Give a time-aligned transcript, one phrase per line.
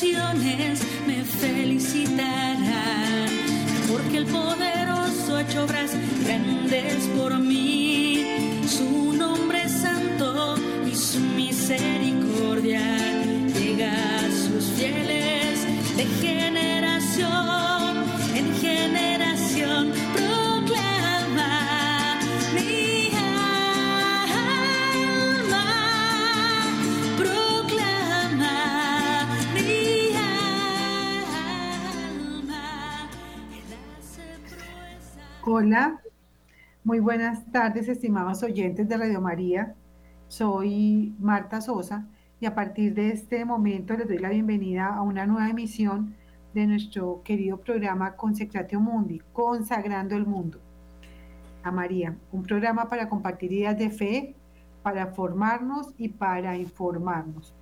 [0.00, 3.28] me felicitarán,
[3.90, 5.90] porque el poderoso ha hecho obras
[6.24, 7.87] grandes por mí.
[35.60, 36.00] Hola,
[36.84, 39.74] muy buenas tardes, estimados oyentes de Radio María.
[40.28, 42.06] Soy Marta Sosa
[42.38, 46.14] y a partir de este momento les doy la bienvenida a una nueva emisión
[46.54, 50.60] de nuestro querido programa Consecratio Mundi, Consagrando el Mundo.
[51.64, 54.36] A María, un programa para compartir ideas de fe,
[54.84, 57.52] para formarnos y para informarnos.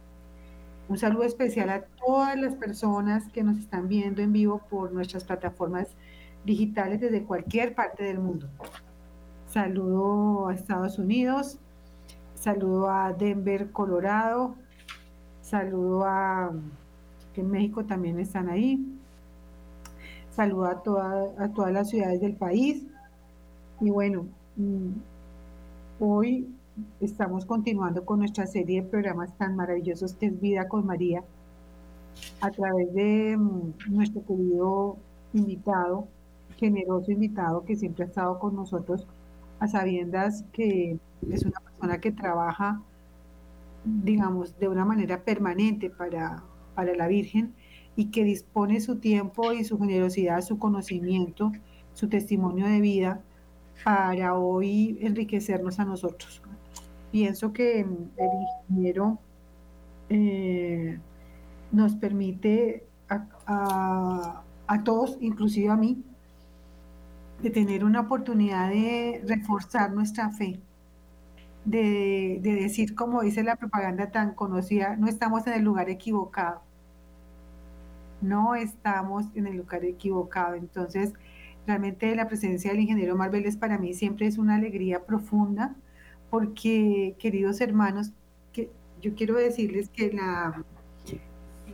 [0.90, 5.24] Un saludo especial a todas las personas que nos están viendo en vivo por nuestras
[5.24, 5.88] plataformas
[6.46, 8.46] digitales desde cualquier parte del mundo.
[9.48, 11.58] Saludo a Estados Unidos,
[12.34, 14.54] saludo a Denver, Colorado,
[15.42, 16.52] saludo a
[17.34, 18.84] que en México también están ahí,
[20.30, 22.84] saludo a, toda- a todas las ciudades del país
[23.80, 24.90] y bueno, mm,
[26.00, 26.48] hoy
[27.00, 31.22] estamos continuando con nuestra serie de programas tan maravillosos que es Vida con María
[32.40, 34.96] a través de mm, nuestro querido
[35.32, 36.08] invitado,
[36.56, 39.06] generoso invitado que siempre ha estado con nosotros
[39.60, 40.98] a sabiendas que
[41.30, 42.82] es una persona que trabaja,
[43.84, 46.42] digamos, de una manera permanente para,
[46.74, 47.54] para la Virgen
[47.96, 51.52] y que dispone su tiempo y su generosidad, su conocimiento,
[51.94, 53.22] su testimonio de vida
[53.84, 56.42] para hoy enriquecernos a nosotros.
[57.10, 57.88] Pienso que el
[58.68, 59.18] ingeniero
[60.08, 60.98] eh,
[61.72, 66.02] nos permite a, a- a todos, inclusive a mí,
[67.42, 70.60] de tener una oportunidad de reforzar nuestra fe,
[71.64, 76.62] de, de decir, como dice la propaganda tan conocida, no estamos en el lugar equivocado,
[78.22, 80.54] no estamos en el lugar equivocado.
[80.54, 81.12] Entonces,
[81.66, 85.74] realmente la presencia del ingeniero Marveles para mí siempre es una alegría profunda,
[86.30, 88.12] porque, queridos hermanos,
[88.52, 88.70] que
[89.00, 90.64] yo quiero decirles que la,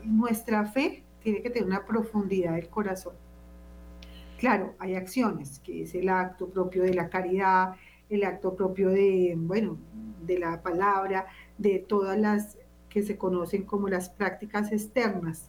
[0.04, 3.14] nuestra fe tiene que tener una profundidad del corazón.
[4.42, 7.76] Claro, hay acciones, que es el acto propio de la caridad,
[8.10, 9.78] el acto propio de, bueno,
[10.26, 12.58] de la palabra, de todas las
[12.88, 15.48] que se conocen como las prácticas externas,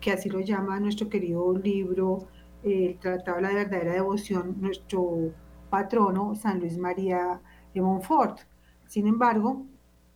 [0.00, 2.28] que así lo llama nuestro querido libro,
[2.62, 5.34] el Tratado de la Verdadera Devoción, nuestro
[5.68, 7.42] patrono, San Luis María
[7.74, 8.38] de Montfort.
[8.86, 9.66] Sin embargo,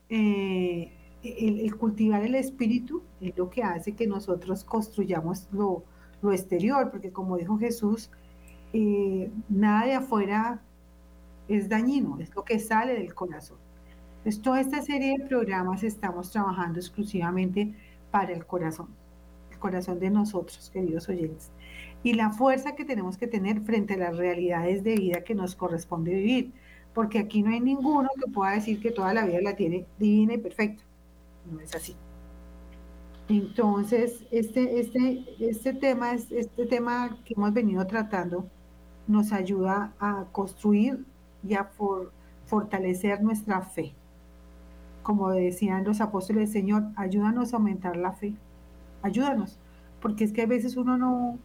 [0.09, 5.83] eh, el, el cultivar el espíritu es lo que hace que nosotros construyamos lo,
[6.21, 8.09] lo exterior, porque como dijo Jesús,
[8.73, 10.61] eh, nada de afuera
[11.47, 13.57] es dañino, es lo que sale del corazón.
[14.17, 17.73] Entonces, toda esta serie de programas estamos trabajando exclusivamente
[18.11, 18.87] para el corazón,
[19.51, 21.51] el corazón de nosotros, queridos oyentes,
[22.03, 25.55] y la fuerza que tenemos que tener frente a las realidades de vida que nos
[25.55, 26.51] corresponde vivir,
[26.93, 30.33] porque aquí no hay ninguno que pueda decir que toda la vida la tiene divina
[30.33, 30.83] y perfecta.
[31.49, 31.95] No es así.
[33.29, 38.47] Entonces, este, este, este tema, es- este tema que hemos venido tratando
[39.07, 41.05] nos ayuda a construir
[41.47, 42.11] y a for-
[42.45, 43.93] fortalecer nuestra fe.
[45.03, 48.33] Como decían los apóstoles, Señor, ayúdanos a aumentar la fe.
[49.01, 49.59] Ayúdanos.
[50.01, 51.37] Porque es que a veces uno no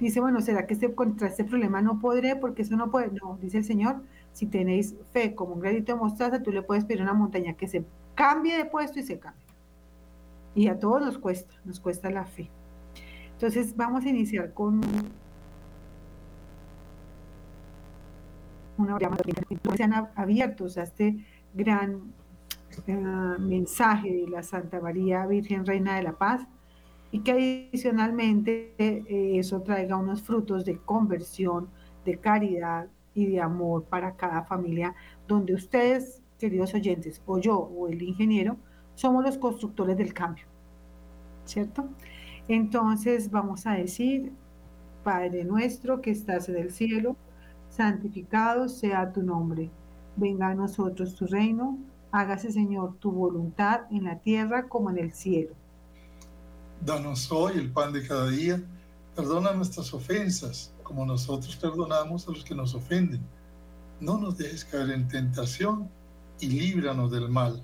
[0.00, 2.36] dice, bueno, ¿será que este, contra este problema no podré?
[2.36, 3.10] Porque eso no puede.
[3.12, 4.02] No, dice el Señor,
[4.32, 7.54] si tenéis fe como un granito de mostaza, tú le puedes pedir a una montaña
[7.54, 7.84] que se
[8.14, 9.45] cambie de puesto y se cambie.
[10.56, 12.50] Y a todos nos cuesta, nos cuesta la fe.
[13.34, 14.80] Entonces vamos a iniciar con
[18.78, 21.24] una llamada que sean ab- abiertos a este
[21.54, 22.12] gran
[22.86, 22.96] eh,
[23.38, 26.46] mensaje de la Santa María Virgen Reina de la Paz
[27.10, 31.68] y que adicionalmente eh, eso traiga unos frutos de conversión,
[32.04, 34.94] de caridad y de amor para cada familia,
[35.28, 38.56] donde ustedes, queridos oyentes, o yo o el ingeniero,
[38.96, 40.46] somos los constructores del cambio,
[41.44, 41.88] ¿cierto?
[42.48, 44.32] Entonces vamos a decir,
[45.04, 47.16] Padre nuestro que estás en el cielo,
[47.68, 49.70] santificado sea tu nombre.
[50.16, 51.78] Venga a nosotros tu reino,
[52.10, 55.54] hágase Señor tu voluntad en la tierra como en el cielo.
[56.84, 58.62] Danos hoy el pan de cada día.
[59.14, 63.20] Perdona nuestras ofensas, como nosotros perdonamos a los que nos ofenden.
[64.00, 65.88] No nos dejes caer en tentación
[66.40, 67.62] y líbranos del mal.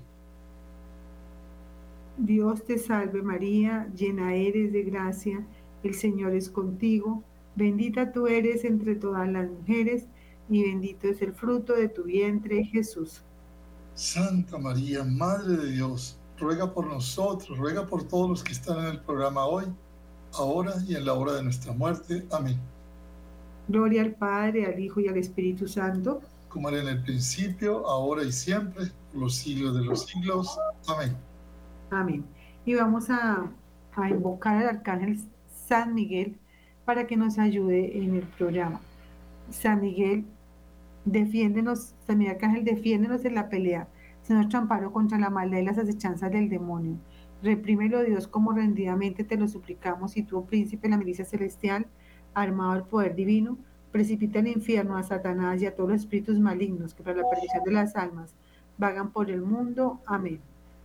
[2.17, 5.45] Dios te salve María, llena eres de gracia,
[5.83, 7.23] el Señor es contigo,
[7.55, 10.07] bendita tú eres entre todas las mujeres
[10.49, 13.23] y bendito es el fruto de tu vientre Jesús.
[13.95, 18.85] Santa María, Madre de Dios, ruega por nosotros, ruega por todos los que están en
[18.85, 19.65] el programa hoy,
[20.33, 22.25] ahora y en la hora de nuestra muerte.
[22.31, 22.59] Amén.
[23.67, 26.21] Gloria al Padre, al Hijo y al Espíritu Santo.
[26.49, 30.57] Como era en el principio, ahora y siempre, por los siglos de los siglos.
[30.87, 31.15] Amén.
[31.93, 32.25] Amén.
[32.65, 33.51] Y vamos a,
[34.09, 36.39] invocar al Arcángel San Miguel
[36.85, 38.81] para que nos ayude en el programa.
[39.51, 40.25] San Miguel,
[41.05, 43.87] defiéndenos, San Miguel Arcángel, defiéndenos en la pelea,
[44.23, 46.97] se nuestro amparo contra la maldad y las acechanzas del demonio.
[47.43, 51.85] Reprímelo, Dios, como rendidamente te lo suplicamos, y tú, príncipe de la milicia celestial,
[52.33, 53.57] armado del poder divino,
[53.91, 57.63] precipita al infierno a Satanás y a todos los espíritus malignos que para la perdición
[57.63, 58.33] de las almas
[58.77, 60.01] vagan por el mundo.
[60.07, 60.39] Amén.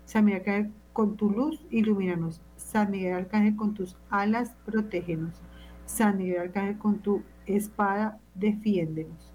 [0.05, 2.41] San Miguel Arcángel, con tu luz, ilumínanos.
[2.57, 5.41] San Miguel Arcángel, con tus alas, protégenos.
[5.87, 9.33] San Miguel Arcángel, con tu espada, defiéndenos.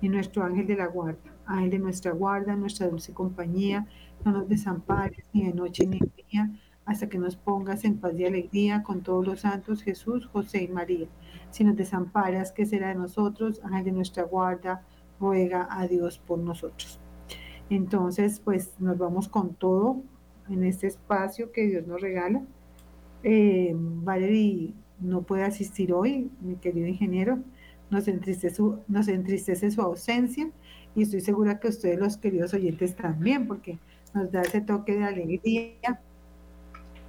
[0.00, 3.86] Y nuestro ángel de la guarda, ángel de nuestra guarda, nuestra dulce compañía,
[4.24, 6.50] no nos desampares ni de noche ni de día,
[6.84, 10.68] hasta que nos pongas en paz y alegría con todos los santos, Jesús, José y
[10.68, 11.06] María.
[11.52, 13.60] Si nos desamparas, ¿qué será de nosotros?
[13.62, 14.82] Ángel de nuestra guarda,
[15.20, 16.98] ruega a Dios por nosotros.
[17.70, 20.02] Entonces, pues nos vamos con todo
[20.50, 22.42] en este espacio que Dios nos regala.
[23.22, 27.38] Eh, Valerie no puede asistir hoy, mi querido ingeniero.
[27.90, 30.50] Nos entristece, su, nos entristece su ausencia
[30.94, 33.78] y estoy segura que ustedes, los queridos oyentes, también, porque
[34.14, 36.00] nos da ese toque de alegría.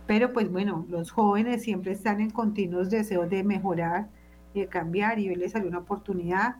[0.07, 4.09] Pero pues bueno, los jóvenes siempre están en continuos deseos de mejorar,
[4.53, 6.57] de cambiar y hoy les salió una oportunidad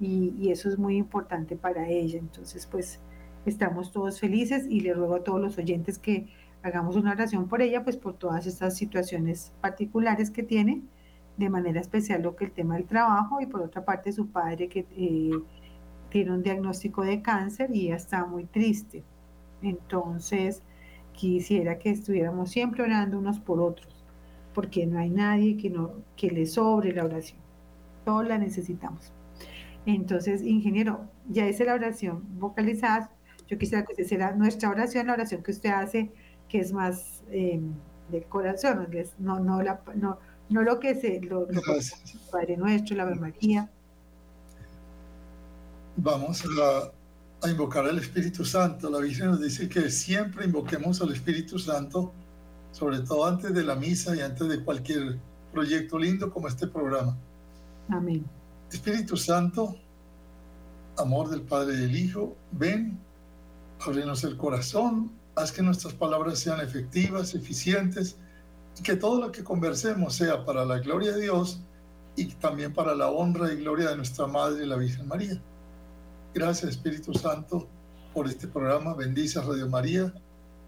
[0.00, 2.18] y, y eso es muy importante para ella.
[2.18, 2.98] Entonces pues
[3.48, 6.26] estamos todos felices y le ruego a todos los oyentes que
[6.62, 10.82] hagamos una oración por ella, pues por todas estas situaciones particulares que tiene,
[11.36, 14.68] de manera especial lo que el tema del trabajo y por otra parte su padre
[14.68, 15.30] que eh,
[16.10, 19.04] tiene un diagnóstico de cáncer y ella está muy triste.
[19.62, 20.62] Entonces,
[21.12, 24.04] quisiera que estuviéramos siempre orando unos por otros,
[24.54, 27.38] porque no hay nadie que, no, que le sobre la oración.
[28.04, 29.12] Todos la necesitamos.
[29.86, 33.10] Entonces, ingeniero, ya hice la oración vocalizada.
[33.48, 36.12] Yo quisiera que usted hiciera nuestra oración, la oración que usted hace,
[36.48, 37.60] que es más eh,
[38.10, 40.18] del corazón, no, no, la, no,
[40.48, 41.62] no lo que se, lo, lo
[42.30, 43.70] Padre Nuestro, la Ave María.
[45.96, 46.92] Vamos a
[47.42, 48.90] a invocar al Espíritu Santo.
[48.90, 52.12] La Virgen nos dice que siempre invoquemos al Espíritu Santo,
[52.72, 55.18] sobre todo antes de la misa y antes de cualquier
[55.52, 57.16] proyecto lindo como este programa.
[57.88, 58.24] Amén.
[58.70, 59.76] Espíritu Santo,
[60.96, 62.98] amor del Padre y del Hijo, ven,
[63.86, 68.16] ábrenos el corazón, haz que nuestras palabras sean efectivas, eficientes,
[68.78, 71.60] y que todo lo que conversemos sea para la gloria de Dios
[72.16, 75.40] y también para la honra y gloria de nuestra Madre, la Virgen María.
[76.34, 77.68] Gracias Espíritu Santo
[78.12, 78.94] por este programa.
[78.94, 80.12] Bendice a Radio María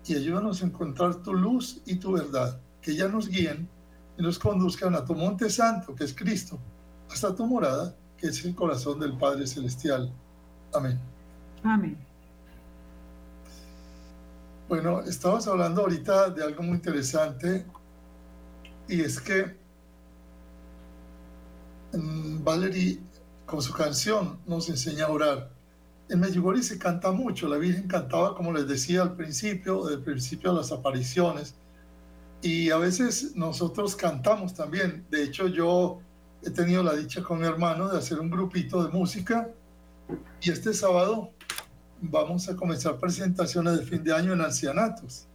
[0.07, 3.69] y ayúdanos a encontrar tu luz y tu verdad, que ya nos guíen
[4.17, 6.59] y nos conduzcan a tu monte santo, que es Cristo,
[7.11, 10.13] hasta tu morada, que es el corazón del Padre Celestial.
[10.73, 10.99] Amén.
[11.63, 12.10] Amén.
[14.71, 17.67] Bueno, estabas hablando ahorita de algo muy interesante
[18.87, 19.57] y es que
[21.93, 23.01] mmm, Valerie
[23.47, 25.51] con su canción nos enseña a orar.
[26.09, 30.53] En Medjugorje se canta mucho, la Virgen cantaba, como les decía al principio, del principio
[30.53, 31.57] de las apariciones,
[32.41, 35.05] y a veces nosotros cantamos también.
[35.11, 35.99] De hecho, yo
[36.45, 39.51] he tenido la dicha con mi hermano de hacer un grupito de música,
[40.41, 41.33] y este sábado
[42.01, 45.27] vamos a comenzar presentaciones de fin de año en ancianatos.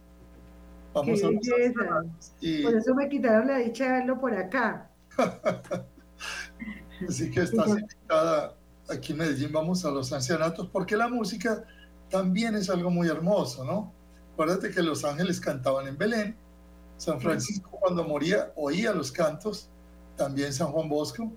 [0.92, 2.04] Vamos Qué a
[2.40, 4.90] y Por eso me quitaron la dicha de verlo por acá.
[7.06, 8.54] Así que estás invitada
[8.88, 11.64] aquí en Medellín, vamos a los ancianatos, porque la música
[12.08, 13.92] también es algo muy hermoso, ¿no?
[14.32, 16.36] Acuérdate que los ángeles cantaban en Belén,
[16.96, 19.68] San Francisco cuando moría oía los cantos,
[20.16, 21.30] también San Juan Bosco,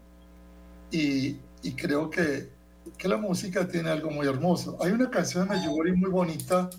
[0.92, 2.50] y, y creo que,
[2.98, 4.78] que, la música tiene algo muy hermoso.
[4.82, 6.70] Hay una canción de Medjugorje muy bonita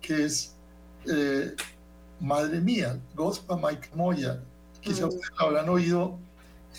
[0.00, 0.54] que es
[1.06, 1.54] eh,
[2.20, 4.40] Madre Mía, Gospa Mike Moya,
[4.80, 5.08] quizá Mm.
[5.08, 6.18] ustedes la habrán oído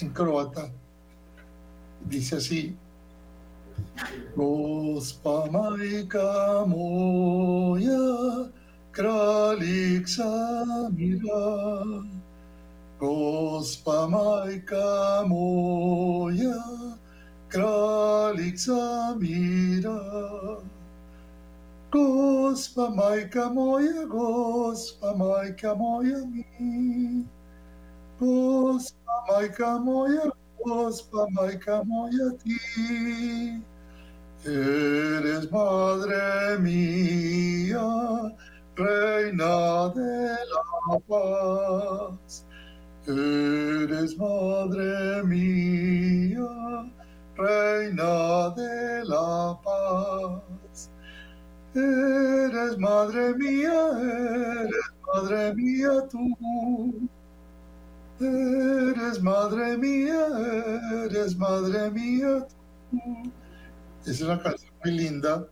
[0.01, 0.69] en croata,
[2.05, 2.77] dice así,
[4.35, 8.51] Gospa majka moja,
[8.91, 10.29] kraljica
[10.91, 11.43] mira.
[12.99, 16.88] Gospa majka moja,
[17.49, 19.99] kraljica mira.
[21.91, 27.25] Gospa majka moja, gospa majka moja mi.
[28.19, 30.31] Gospa majka moja,
[30.63, 33.59] gospa majka moja ti.
[34.45, 37.81] Eres madre mía,
[38.77, 42.45] reina de la paz.
[43.07, 46.47] Eres madre mía,
[47.39, 50.89] reina de la paz.
[51.73, 53.91] Eres madre mía,
[54.61, 57.09] eres madre mía tú.
[58.19, 60.27] Eres madre mía,
[61.05, 62.45] eres madre mía
[62.91, 62.99] tú.
[64.05, 65.47] Es una canción muy linda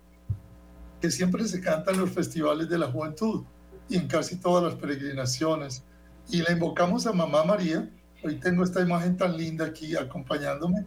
[0.99, 3.43] que siempre se canta en los festivales de la juventud
[3.87, 5.83] y en casi todas las peregrinaciones.
[6.29, 7.89] Y la invocamos a Mamá María.
[8.23, 10.85] Hoy tengo esta imagen tan linda aquí acompañándome,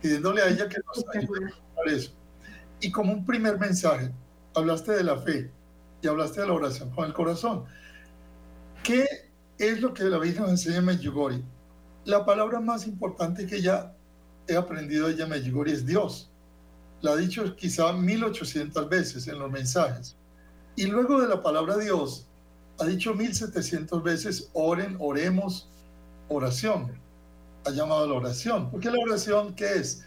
[0.00, 2.12] pidiéndole a ella que nos ayude a eso.
[2.80, 4.10] Y como un primer mensaje,
[4.54, 5.50] hablaste de la fe
[6.02, 7.64] y hablaste de la oración con el corazón.
[8.82, 9.06] ¿Qué
[9.58, 11.42] es lo que la Virgen nos enseña en Medjugorje?
[12.04, 13.94] La palabra más importante que ya
[14.48, 16.30] he aprendido de ella en Medjugorje es Dios.
[17.02, 20.16] La ha dicho quizá 1800 veces en los mensajes.
[20.76, 22.26] Y luego de la palabra Dios,
[22.78, 25.68] ha dicho 1700 veces, oren, oremos,
[26.28, 26.98] oración.
[27.66, 28.70] Ha llamado a la oración.
[28.70, 30.04] Porque la oración, ¿qué es?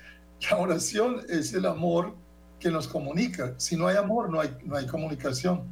[0.50, 2.16] La oración es el amor
[2.60, 3.54] que nos comunica.
[3.58, 5.64] Si no hay amor, no hay, no hay comunicación.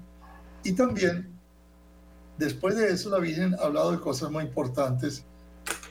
[0.64, 1.30] Y también,
[2.38, 5.26] después de eso, la Virgen ha hablado de cosas muy importantes,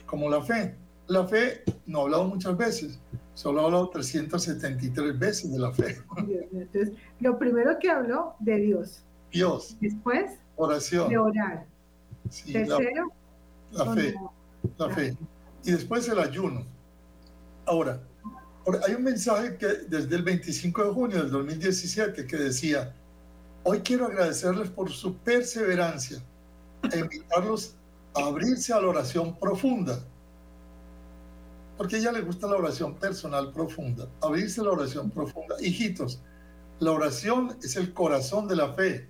[0.05, 0.75] como la fe.
[1.07, 2.99] La fe no ha hablado muchas veces,
[3.33, 5.97] solo ha hablado 373 veces de la fe.
[6.53, 9.03] Entonces, lo primero que habló, de Dios.
[9.31, 11.09] Dios, Después, oración.
[11.09, 11.65] de orar.
[12.29, 13.11] sí, la, Tercero,
[13.71, 14.15] la con fe,
[14.77, 15.17] la fe.
[15.63, 16.65] Y después el ayuno.
[17.65, 18.01] Ahora,
[18.87, 22.93] hay un mensaje que desde el 25 de junio del 2017 que decía,
[23.63, 26.19] hoy quiero agradecerles por su perseverancia
[26.91, 27.75] e invitarlos
[28.15, 29.99] a abrirse a la oración profunda.
[31.77, 35.55] Porque a ella le gusta la oración personal profunda, abrirse a la oración profunda.
[35.59, 36.21] Hijitos,
[36.79, 39.07] la oración es el corazón de la fe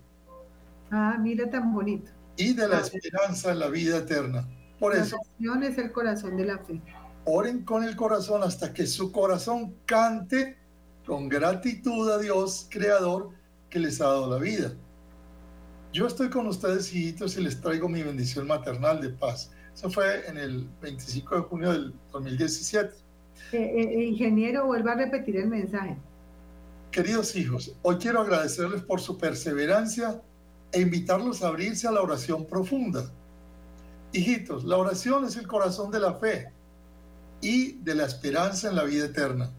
[0.92, 2.12] Ah, mira tan bonito.
[2.36, 4.46] y de la esperanza en la vida eterna.
[4.82, 6.82] Por La eso, oración es el corazón de la fe.
[7.26, 10.58] oren con el corazón hasta que su corazón cante
[11.06, 13.30] con gratitud a Dios, Creador,
[13.70, 14.74] que les ha dado la vida.
[15.94, 19.52] Yo estoy con ustedes, hijitos, y les traigo mi bendición maternal de paz.
[19.76, 22.96] Eso fue en el 25 de junio del 2017.
[23.52, 25.98] Eh, eh, ingeniero, vuelva a repetir el mensaje.
[26.92, 30.22] Queridos hijos, hoy quiero agradecerles por su perseverancia
[30.72, 33.12] e invitarlos a abrirse a la oración profunda.
[34.14, 36.52] Hijitos, la oración es el corazón de la fe
[37.40, 39.50] y de la esperanza en la vida eterna.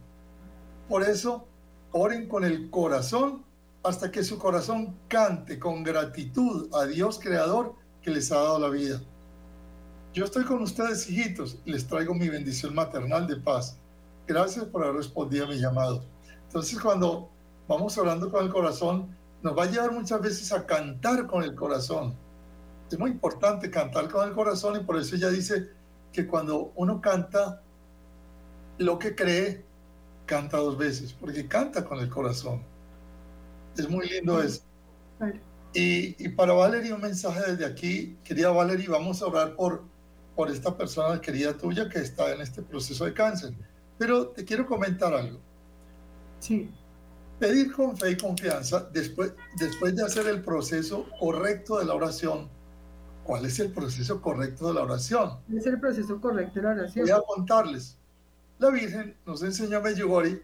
[0.88, 1.46] Por eso,
[1.92, 3.44] oren con el corazón
[3.82, 8.68] hasta que su corazón cante con gratitud a Dios Creador que les ha dado la
[8.68, 9.00] vida.
[10.12, 13.78] Yo estoy con ustedes, hijitos, les traigo mi bendición maternal de paz.
[14.26, 16.04] Gracias por haber respondido a mi llamado.
[16.46, 17.30] Entonces, cuando
[17.66, 21.54] vamos orando con el corazón, nos va a llevar muchas veces a cantar con el
[21.54, 22.14] corazón.
[22.92, 25.70] Es muy importante cantar con el corazón y por eso ella dice
[26.12, 27.62] que cuando uno canta
[28.76, 29.64] lo que cree,
[30.26, 32.62] canta dos veces, porque canta con el corazón.
[33.78, 34.62] Es muy lindo eso.
[35.72, 38.18] Y, y para Valerie, un mensaje desde aquí.
[38.22, 39.84] Querida Valerie, vamos a orar por,
[40.36, 43.54] por esta persona querida tuya que está en este proceso de cáncer.
[43.96, 45.40] Pero te quiero comentar algo.
[46.40, 46.70] sí,
[47.38, 52.48] Pedir con fe y confianza después, después de hacer el proceso correcto de la oración.
[53.24, 55.38] ¿Cuál es el proceso correcto de la oración?
[55.54, 57.04] es el proceso correcto de la oración.
[57.06, 57.96] Voy a contarles.
[58.58, 60.42] La Virgen nos enseñó a Medjugorje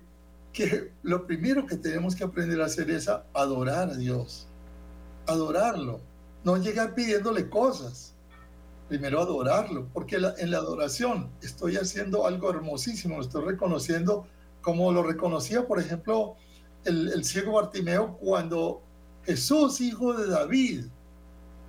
[0.53, 4.47] que lo primero que tenemos que aprender a hacer es a adorar a Dios.
[5.27, 6.01] Adorarlo.
[6.45, 8.15] No llegar pidiéndole cosas.
[8.89, 13.21] Primero adorarlo, porque la- en la adoración estoy haciendo algo hermosísimo.
[13.21, 14.27] Estoy reconociendo
[14.63, 16.37] como lo reconocía, por ejemplo,
[16.85, 18.83] el, el ciego Bartimeo cuando
[19.25, 20.87] Jesús, hijo de David,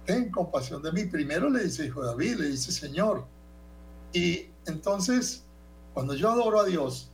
[0.09, 1.05] ten compasión de mí.
[1.05, 3.27] Primero le dice hijo David, le dice Señor.
[4.11, 5.45] Y entonces,
[5.93, 7.11] cuando yo adoro a Dios,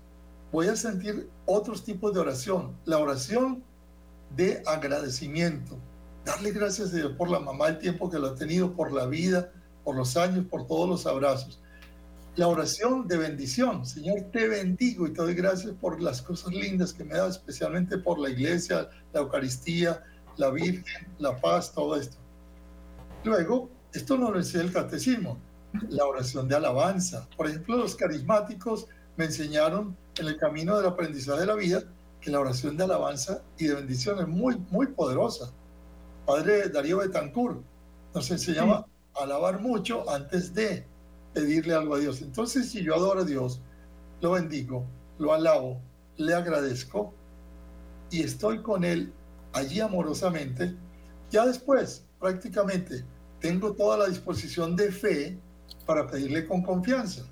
[0.54, 2.74] voy a sentir otros tipos de oración.
[2.86, 3.62] La oración
[4.38, 5.78] de agradecimiento.
[6.24, 9.06] Darle gracias a Dios por la mamá, el tiempo que lo ha tenido, por la
[9.08, 9.52] vida,
[9.84, 11.62] por los años, por todos los abrazos.
[12.38, 13.86] La oración de bendición.
[13.86, 17.98] Señor, te bendigo y te doy gracias por las cosas lindas que me da, especialmente
[17.98, 20.02] por la iglesia, la Eucaristía,
[20.38, 22.25] la Virgen, la paz, todo esto.
[23.26, 25.40] Luego, esto no lo enseña el catecismo,
[25.90, 27.28] la oración de alabanza.
[27.36, 28.86] Por ejemplo, los carismáticos
[29.18, 31.84] me enseñaron en el camino del aprendizaje de la vida
[32.22, 35.52] que la oración de alabanza y de bendición es muy, muy poderosa.
[36.28, 37.64] Padre Darío Betancourt
[38.14, 38.86] nos enseñaba
[39.20, 40.86] a alabar mucho antes de
[41.34, 42.22] pedirle algo a Dios.
[42.22, 43.60] Entonces, si yo adoro a Dios,
[44.22, 44.86] lo bendigo,
[45.18, 45.82] lo alabo,
[46.18, 47.12] le agradezco
[48.12, 49.12] y estoy con Él
[49.52, 50.76] allí amorosamente,
[51.32, 53.04] ya después prácticamente
[53.40, 55.38] tengo toda la disposición de fe
[55.86, 57.24] para pedirle con confianza.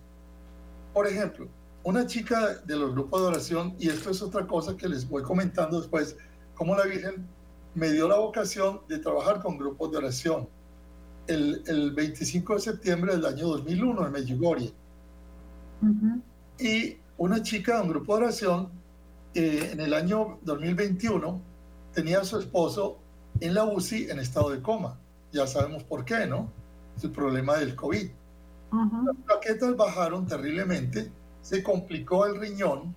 [0.93, 1.47] Por ejemplo,
[1.83, 5.23] una chica de los grupos de oración, y esto es otra cosa que les voy
[5.23, 6.15] comentando después,
[6.55, 7.27] cómo la Virgen
[7.75, 10.47] me dio la vocación de trabajar con grupos de oración.
[11.27, 14.73] El, el 25 de septiembre del año 2001 en Medjugorje.
[16.59, 18.69] Y una chica de un grupo de oración,
[19.33, 21.41] eh, en el año 2021,
[21.93, 22.99] tenía a su esposo
[23.39, 24.99] en la UCI en estado de coma.
[25.33, 26.49] Ya sabemos por qué, ¿no?
[26.95, 28.09] Es el problema del COVID.
[28.71, 31.11] Las plaquetas bajaron terriblemente,
[31.41, 32.95] se complicó el riñón,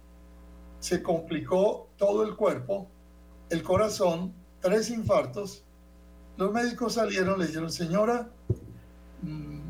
[0.78, 2.86] se complicó todo el cuerpo,
[3.50, 5.64] el corazón, tres infartos.
[6.36, 8.30] Los médicos salieron, le dijeron, señora,
[9.22, 9.60] mm,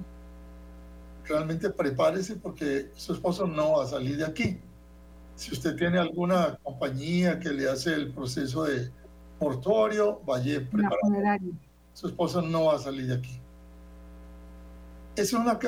[1.25, 4.61] realmente prepárese porque su esposo no va a salir de aquí.
[5.35, 8.91] Si usted tiene alguna compañía que le hace el proceso de
[9.41, 11.39] mortuorio, vaya preparado.
[11.97, 13.41] Su esposo no va a salir de aquí.
[15.17, 15.59] Es una,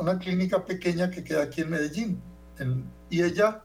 [0.00, 2.22] una clínica pequeña que queda aquí en Medellín.
[3.10, 3.62] y ella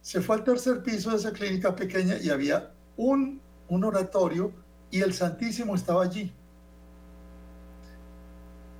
[0.00, 4.52] se fue al tercer piso de esa clínica pequeña y había un, un oratorio
[4.90, 6.32] y el Santísimo estaba allí.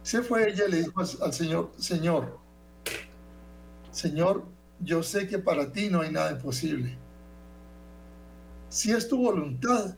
[0.03, 2.37] Se fue ella y le dijo al Señor, Señor,
[3.93, 4.45] Señor,
[4.81, 6.99] yo sé que para ti no hay nada imposible.
[8.71, 9.95] Si es tu voluntad,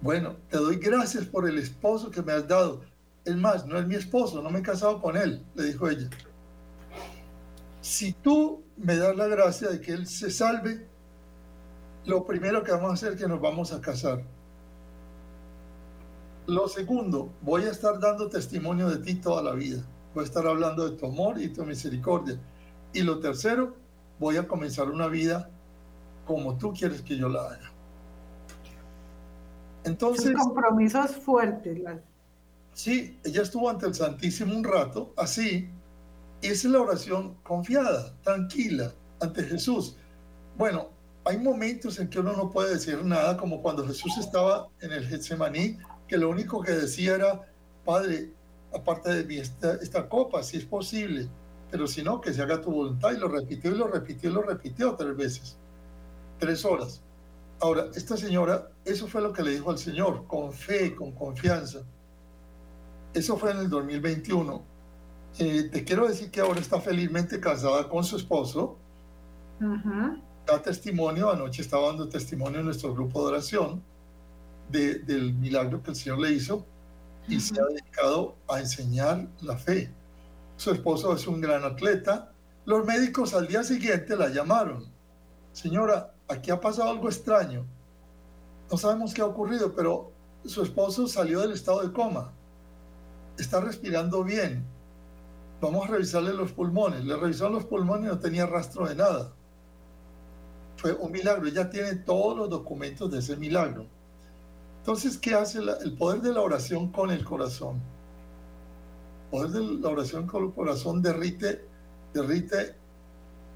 [0.00, 2.82] bueno, te doy gracias por el esposo que me has dado.
[3.24, 6.08] Es más, no es mi esposo, no me he casado con él, le dijo ella.
[7.80, 10.86] Si tú me das la gracia de que él se salve,
[12.04, 14.22] lo primero que vamos a hacer es que nos vamos a casar.
[16.46, 19.82] Lo segundo, voy a estar dando testimonio de ti toda la vida.
[20.14, 22.38] Voy a estar hablando de tu amor y tu misericordia.
[22.92, 23.74] Y lo tercero,
[24.20, 25.50] voy a comenzar una vida
[26.24, 27.72] como tú quieres que yo la haga.
[29.86, 30.34] Entonces...
[30.36, 31.80] compromisos fuertes.
[32.74, 35.70] Sí, ella estuvo ante el Santísimo un rato, así.
[36.42, 39.96] Esa es la oración confiada, tranquila, ante Jesús.
[40.58, 40.90] Bueno,
[41.24, 45.06] hay momentos en que uno no puede decir nada, como cuando Jesús estaba en el
[45.06, 47.40] Getsemaní, que lo único que decía era,
[47.84, 48.32] Padre,
[48.74, 51.28] aparte de mí esta, esta copa, si es posible,
[51.70, 53.12] pero si no, que se haga tu voluntad.
[53.12, 55.56] Y lo repitió y lo repitió y lo repitió tres veces,
[56.38, 57.02] tres horas.
[57.60, 61.80] Ahora, esta señora, eso fue lo que le dijo al Señor, con fe, con confianza.
[63.14, 64.62] Eso fue en el 2021.
[65.38, 68.78] Eh, te quiero decir que ahora está felizmente casada con su esposo.
[70.46, 73.82] Da testimonio, anoche estaba dando testimonio en nuestro grupo de oración
[74.68, 76.66] del milagro que el Señor le hizo
[77.28, 79.90] y se ha dedicado a enseñar la fe.
[80.56, 82.32] Su esposo es un gran atleta.
[82.64, 84.84] Los médicos al día siguiente la llamaron.
[85.52, 87.64] Señora, aquí ha pasado algo extraño.
[88.70, 90.12] No sabemos qué ha ocurrido, pero
[90.44, 92.32] su esposo salió del estado de coma.
[93.38, 94.64] Está respirando bien.
[95.60, 97.04] Vamos a revisarle los pulmones.
[97.04, 99.32] Le revisaron los pulmones y no tenía rastro de nada.
[100.76, 101.46] Fue un milagro.
[101.46, 103.86] Ella tiene todos los documentos de ese milagro.
[104.78, 107.80] Entonces, ¿qué hace el poder de la oración con el corazón?
[109.24, 111.66] El poder de la oración con el corazón derrite,
[112.14, 112.76] derrite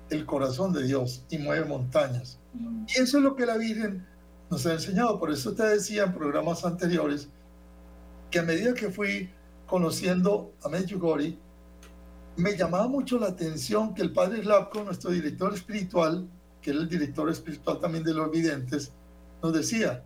[0.09, 2.39] el corazón de Dios y mueve montañas.
[2.55, 4.07] Y eso es lo que la Virgen
[4.51, 5.19] nos ha enseñado.
[5.19, 7.29] Por eso te decía en programas anteriores
[8.31, 9.31] que a medida que fui
[9.67, 11.39] conociendo a Medjugorje,
[12.37, 16.29] me llamaba mucho la atención que el padre Slavko, nuestro director espiritual,
[16.61, 18.93] que era el director espiritual también de los videntes,
[19.43, 20.05] nos decía,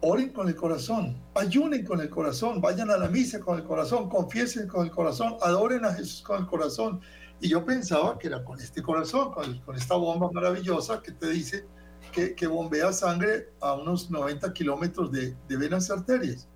[0.00, 4.08] oren con el corazón, ayunen con el corazón, vayan a la misa con el corazón,
[4.08, 7.00] confiesen con el corazón, adoren a Jesús con el corazón.
[7.40, 11.66] Y yo pensaba que era con este corazón, con, esta bomba maravillosa que te dice
[12.14, 16.48] que, bombea sangre a unos 90 kilómetros de, venas y arterias.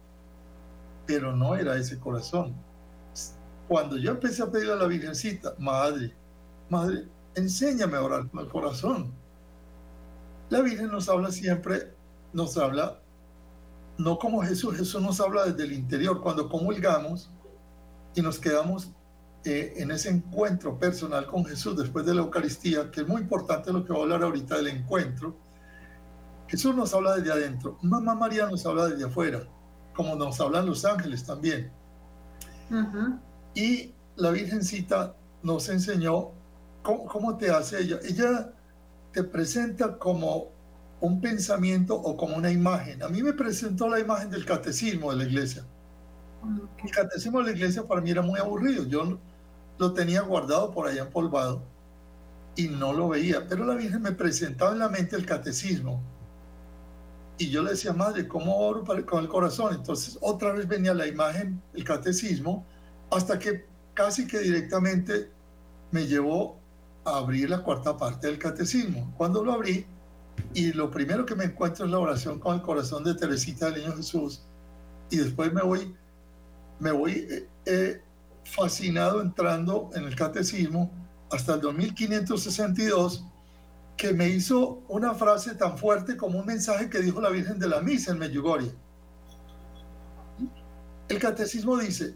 [1.06, 2.54] Pero no era ese corazón.
[3.66, 6.14] Cuando yo empecé a pedir a la Virgencita, Madre,
[6.70, 9.12] Madre, enséñame a orar con el corazón.
[10.48, 11.92] La Virgen nos habla siempre,
[12.32, 13.00] nos habla
[13.98, 16.22] no como Jesús, Jesús nos habla desde el interior.
[16.22, 17.30] Cuando comulgamos
[18.14, 18.92] y nos quedamos
[19.44, 23.72] eh, en ese encuentro personal con Jesús después de la Eucaristía, que es muy importante
[23.72, 25.36] lo que voy a hablar ahorita del encuentro,
[26.48, 29.42] Jesús nos habla desde adentro, Mamá María nos habla desde afuera,
[29.94, 31.70] como nos hablan los ángeles también.
[33.54, 36.30] Y la Virgencita nos enseñó
[36.82, 37.98] cómo, cómo, te hace ella.
[38.02, 38.52] Ella
[39.12, 40.48] te presenta como
[41.00, 43.02] un pensamiento o como una imagen.
[43.02, 45.64] A mí me presentó la imagen del catecismo de la iglesia.
[46.82, 48.84] El catecismo de la iglesia para mí era muy aburrido.
[48.84, 49.18] Yo
[49.78, 51.62] lo tenía guardado por allá empolvado
[52.56, 53.46] y no lo veía.
[53.48, 56.02] Pero la Virgen me presentaba en la mente el catecismo.
[57.38, 59.74] Y yo le decía, madre, ¿cómo oro con el corazón?
[59.74, 62.66] Entonces otra vez venía la imagen, el catecismo,
[63.10, 65.30] hasta que casi que directamente
[65.90, 66.58] me llevó
[67.04, 69.12] a abrir la cuarta parte del catecismo.
[69.16, 69.86] Cuando lo abrí,
[70.54, 73.82] y lo primero que me encuentro es la oración con el corazón de Teresita del
[73.82, 74.42] Niño Jesús,
[75.10, 75.94] y después me voy,
[76.80, 78.02] me voy eh, eh,
[78.44, 80.90] fascinado entrando en el catecismo
[81.30, 83.24] hasta el 2562,
[83.98, 87.68] que me hizo una frase tan fuerte como un mensaje que dijo la Virgen de
[87.68, 88.72] la Misa en Medjugorje.
[91.08, 92.14] El catecismo dice,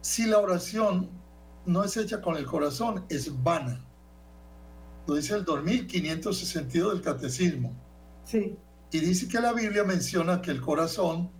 [0.00, 1.10] si la oración
[1.66, 3.84] no es hecha con el corazón, es vana.
[5.08, 7.74] Lo dice el 2562 del catecismo.
[8.24, 8.56] Sí.
[8.92, 11.30] Y dice que la Biblia menciona que el corazón,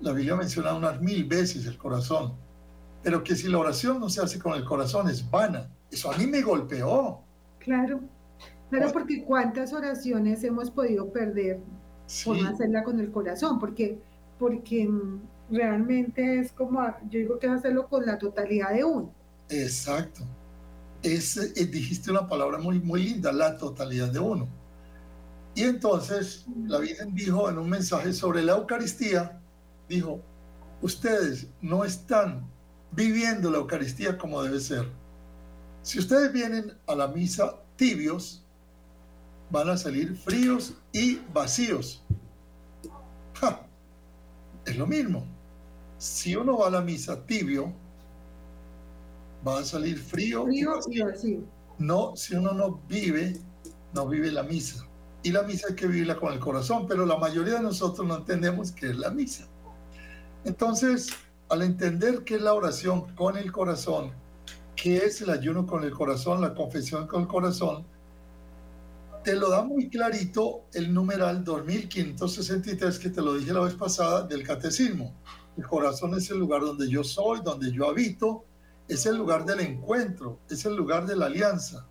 [0.00, 2.34] la Biblia menciona unas mil veces el corazón,
[3.02, 5.70] pero que si la oración no se hace con el corazón es vana.
[5.90, 7.22] Eso a mí me golpeó.
[7.58, 8.00] Claro.
[8.70, 11.60] Claro, porque cuántas oraciones hemos podido perder
[12.24, 13.98] por no hacerla con el corazón, porque,
[14.38, 14.88] porque
[15.50, 16.80] realmente es como,
[17.10, 19.12] yo digo que es hacerlo con la totalidad de uno.
[19.48, 20.22] Exacto.
[21.02, 24.48] Es, eh, dijiste una palabra muy, muy linda, la totalidad de uno.
[25.54, 29.40] Y entonces la Virgen dijo en un mensaje sobre la Eucaristía,
[29.88, 30.20] dijo,
[30.80, 32.48] ustedes no están
[32.92, 34.86] viviendo la Eucaristía como debe ser.
[35.82, 38.44] Si ustedes vienen a la misa tibios,
[39.50, 42.02] van a salir fríos y vacíos.
[44.64, 45.26] es lo mismo.
[45.98, 47.72] Si uno va a la misa tibio,
[49.46, 51.44] va a salir frío, y vacío.
[51.78, 53.40] No, si uno no vive,
[53.94, 54.86] no vive la misa.
[55.22, 58.16] Y la misa hay que vivirla con el corazón, pero la mayoría de nosotros no
[58.16, 59.46] entendemos qué es la misa.
[60.44, 61.08] Entonces,
[61.50, 64.12] al entender qué es la oración con el corazón,
[64.76, 67.84] qué es el ayuno con el corazón, la confesión con el corazón,
[69.22, 74.26] te lo da muy clarito el numeral 2563 que te lo dije la vez pasada
[74.26, 75.14] del catecismo.
[75.56, 78.44] El corazón es el lugar donde yo soy, donde yo habito,
[78.88, 81.86] es el lugar del encuentro, es el lugar de la alianza.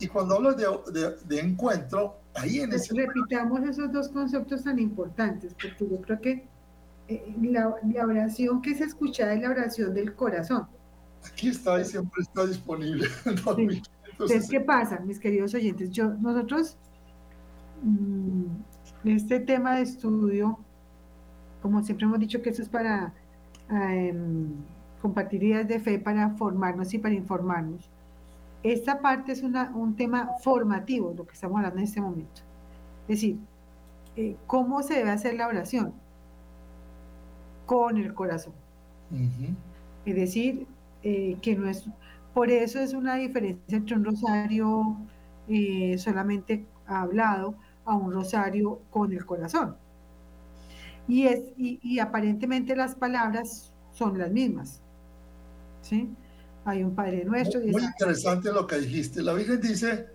[0.00, 2.94] Y cuando hablo de, de, encuentro, ahí en ese...
[2.94, 6.48] Repitamos esos dos conceptos tan importantes, porque yo creo que
[7.08, 10.68] eh, la, la, oración que se escucha es la oración del corazón.
[11.24, 13.08] Aquí está y siempre está disponible.
[14.18, 15.92] Entonces, ¿qué pasa, mis queridos oyentes?
[15.92, 16.76] Yo, nosotros,
[17.82, 18.46] mm,
[19.04, 20.58] este tema de estudio,
[21.62, 23.12] como siempre hemos dicho que eso es para
[23.70, 24.48] em,
[25.00, 27.88] compartir ideas de fe, para formarnos y para informarnos.
[28.64, 32.40] Esta parte es una, un tema formativo, lo que estamos hablando en este momento.
[33.02, 33.38] Es decir,
[34.16, 35.92] eh, ¿cómo se debe hacer la oración?
[37.66, 38.54] Con el corazón.
[40.04, 40.66] Es decir,
[41.04, 41.88] eh, que no es
[42.38, 44.96] por eso es una diferencia entre un rosario
[45.48, 49.76] eh, solamente hablado a un rosario con el corazón.
[51.08, 54.80] Y, es, y, aparentemente las palabras son las mismas.
[55.82, 56.10] ¿sí?
[56.64, 57.60] Hay un Padre Nuestro.
[57.60, 59.20] Muy, interesante lo que dijiste.
[59.20, 60.06] La Virgen dice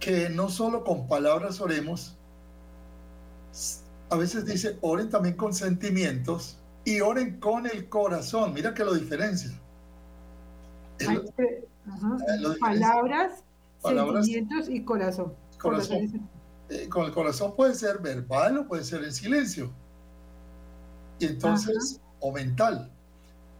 [0.00, 2.16] que no solo con palabras oremos,
[4.10, 8.52] a veces dice oren también con sentimientos y oren con el corazón.
[8.52, 9.52] Mira que lo diferencia.
[10.98, 11.68] Eh,
[12.60, 13.42] palabras,
[13.82, 15.34] sentimientos y corazón.
[16.68, 19.72] Eh, con el corazón puede ser verbal o puede ser en silencio.
[21.18, 22.90] Y entonces, o mental.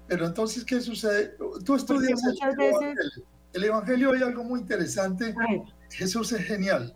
[0.08, 1.36] Pero entonces, ¿qué sucede?
[1.64, 3.24] Tú estudias el, evangelio.
[3.52, 4.12] el Evangelio.
[4.12, 5.34] hay algo muy interesante.
[5.90, 6.94] Jesús es genial.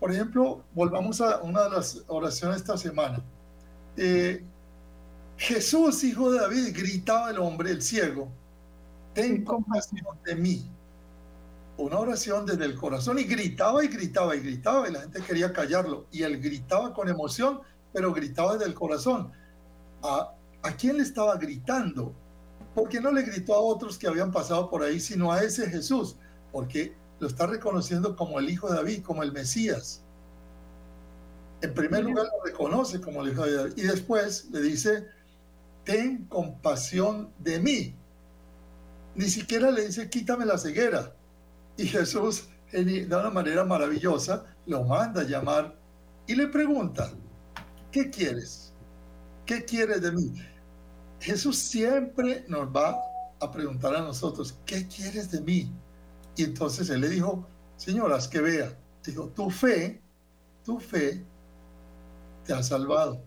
[0.00, 3.22] Por ejemplo, volvamos a una de las oraciones esta semana.
[3.96, 4.44] Eh,
[5.36, 8.28] Jesús, hijo de David, gritaba el hombre, el ciego,
[9.14, 10.70] ten compasión de mí.
[11.76, 15.52] Una oración desde el corazón y gritaba y gritaba y gritaba y la gente quería
[15.52, 16.06] callarlo.
[16.12, 17.60] Y él gritaba con emoción,
[17.92, 19.32] pero gritaba desde el corazón.
[20.02, 22.14] ¿A, ¿A quién le estaba gritando?
[22.74, 26.16] Porque no le gritó a otros que habían pasado por ahí, sino a ese Jesús,
[26.52, 30.02] porque lo está reconociendo como el Hijo de David, como el Mesías.
[31.60, 35.06] En primer lugar lo reconoce como el Hijo de David y después le dice,
[35.84, 37.96] ten compasión de mí
[39.14, 41.14] ni siquiera le dice, quítame la ceguera.
[41.76, 45.76] Y Jesús, de una manera maravillosa, lo manda a llamar
[46.26, 47.10] y le pregunta,
[47.90, 48.72] ¿qué quieres?
[49.46, 50.32] ¿Qué quieres de mí?
[51.20, 52.96] Jesús siempre nos va
[53.40, 55.72] a preguntar a nosotros, ¿qué quieres de mí?
[56.36, 57.46] Y entonces él le dijo,
[57.76, 58.76] señoras, que vea.
[59.04, 60.00] Dijo, tu fe
[60.64, 61.22] tu fe
[62.44, 63.22] te ha salvado.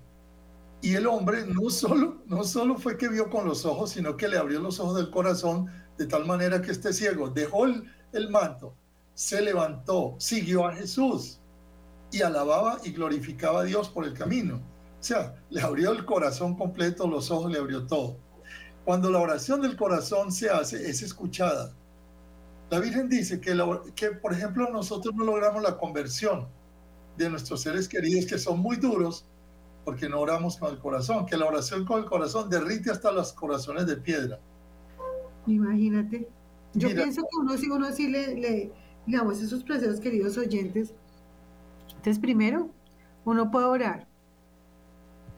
[0.82, 4.28] Y el hombre no solo, no solo fue que vio con los ojos, sino que
[4.28, 8.76] le abrió los ojos del corazón de tal manera que este ciego dejó el, manto,
[9.16, 11.40] se levantó, siguió a Jesús
[12.12, 14.58] y alababa y glorificaba a Dios por el camino.
[15.00, 18.18] O sea, le abrió el corazón completo, los ojos le abrió todo.
[18.86, 21.74] Cuando la oración del corazón se hace, es escuchada.
[22.70, 26.48] La Virgen dice que, por ejemplo, nosotros no logramos la conversión
[27.18, 29.26] de nuestros seres queridos que son muy duros
[29.88, 33.32] porque no oramos con el corazón, que la oración con el corazón derrite hasta los
[33.32, 34.38] corazones de piedra.
[35.45, 36.28] Imagínate.
[36.73, 37.04] Yo Mira.
[37.04, 38.73] pienso que uno sí, uno sí le, le,
[39.06, 40.93] digamos, esos procesos, queridos oyentes.
[41.88, 42.69] Entonces, primero,
[43.23, 44.08] uno puede orar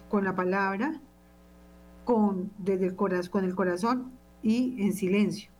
[0.09, 0.99] con la palabra,
[2.03, 5.51] con, desde el corazón, con el corazón y en silencio.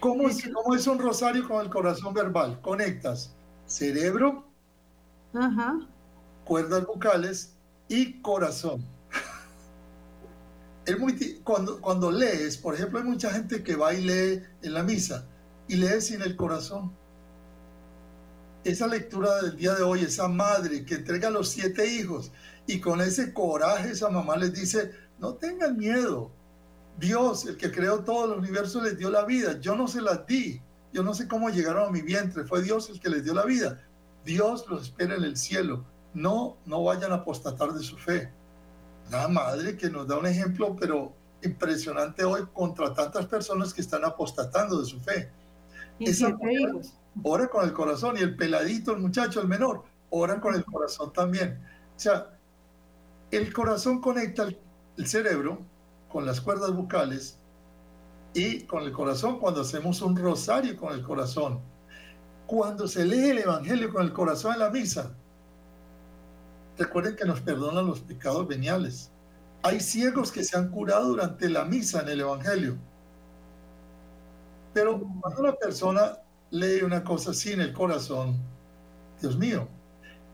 [0.00, 2.60] ¿Cómo es, cómo es un rosario con el corazón verbal?
[2.60, 4.44] Conectas cerebro,
[5.32, 5.78] Ajá.
[6.44, 7.54] cuerdas vocales
[7.88, 8.84] y corazón.
[10.84, 14.74] Es muy cuando, cuando lees, por ejemplo, hay mucha gente que va y lee en
[14.74, 15.26] la misa
[15.66, 16.92] y lee sin el corazón.
[18.64, 22.32] Esa lectura del día de hoy, esa madre que entrega los siete hijos
[22.66, 26.30] y con ese coraje esa mamá les dice, no tengan miedo.
[26.98, 29.60] Dios, el que creó todo el universo, les dio la vida.
[29.60, 30.60] Yo no se las di.
[30.92, 32.44] Yo no sé cómo llegaron a mi vientre.
[32.44, 33.80] Fue Dios el que les dio la vida.
[34.24, 35.84] Dios los espera en el cielo.
[36.14, 38.30] No, no vayan a apostatar de su fe.
[39.10, 44.04] La madre que nos da un ejemplo, pero impresionante hoy contra tantas personas que están
[44.04, 45.30] apostatando de su fe.
[45.98, 46.94] Y Esa mujer- hijos.
[47.24, 51.12] Ora con el corazón y el peladito, el muchacho, el menor, ora con el corazón
[51.12, 51.60] también.
[51.96, 52.38] O sea,
[53.32, 54.58] el corazón conecta el,
[54.96, 55.58] el cerebro
[56.08, 57.38] con las cuerdas vocales
[58.34, 61.60] y con el corazón cuando hacemos un rosario con el corazón.
[62.46, 65.12] Cuando se lee el Evangelio con el corazón en la misa,
[66.78, 69.10] recuerden que nos perdonan los pecados veniales.
[69.62, 72.78] Hay ciegos que se han curado durante la misa en el Evangelio.
[74.72, 76.18] Pero cuando una persona
[76.50, 78.36] lee una cosa sin el corazón,
[79.20, 79.68] Dios mío,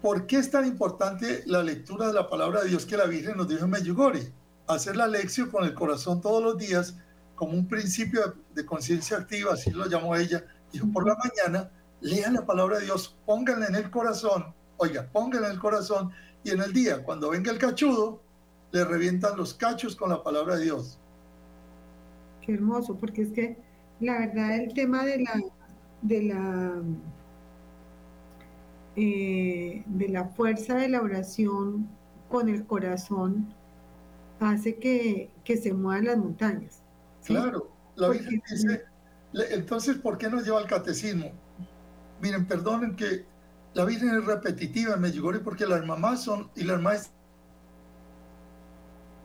[0.02, 3.38] ¿por qué es tan importante la lectura de la palabra de Dios que la Virgen
[3.38, 4.33] nos dijo en Medjugorje?
[4.66, 6.96] Hacer la lección con el corazón todos los días
[7.35, 10.44] como un principio de conciencia activa, así lo llamó ella.
[10.72, 15.48] Dijo, por la mañana, lean la palabra de Dios, pónganla en el corazón, oiga, pónganla
[15.48, 16.12] en el corazón,
[16.44, 18.20] y en el día, cuando venga el cachudo,
[18.70, 20.98] le revientan los cachos con la palabra de Dios.
[22.42, 23.57] Qué hermoso, porque es que
[24.00, 25.42] la verdad el tema de la
[26.02, 26.83] de la
[28.96, 31.88] eh, de la fuerza de la oración
[32.28, 33.54] con el corazón
[34.40, 36.83] hace que, que se muevan las montañas.
[37.22, 37.33] ¿sí?
[37.33, 38.85] Claro, la Virgen dice,
[39.50, 41.33] entonces, ¿por qué nos lleva al catecismo?
[42.20, 43.24] Miren, perdonen que
[43.74, 47.12] la Virgen es repetitiva en Medjugorje porque las mamás son, y las maestras,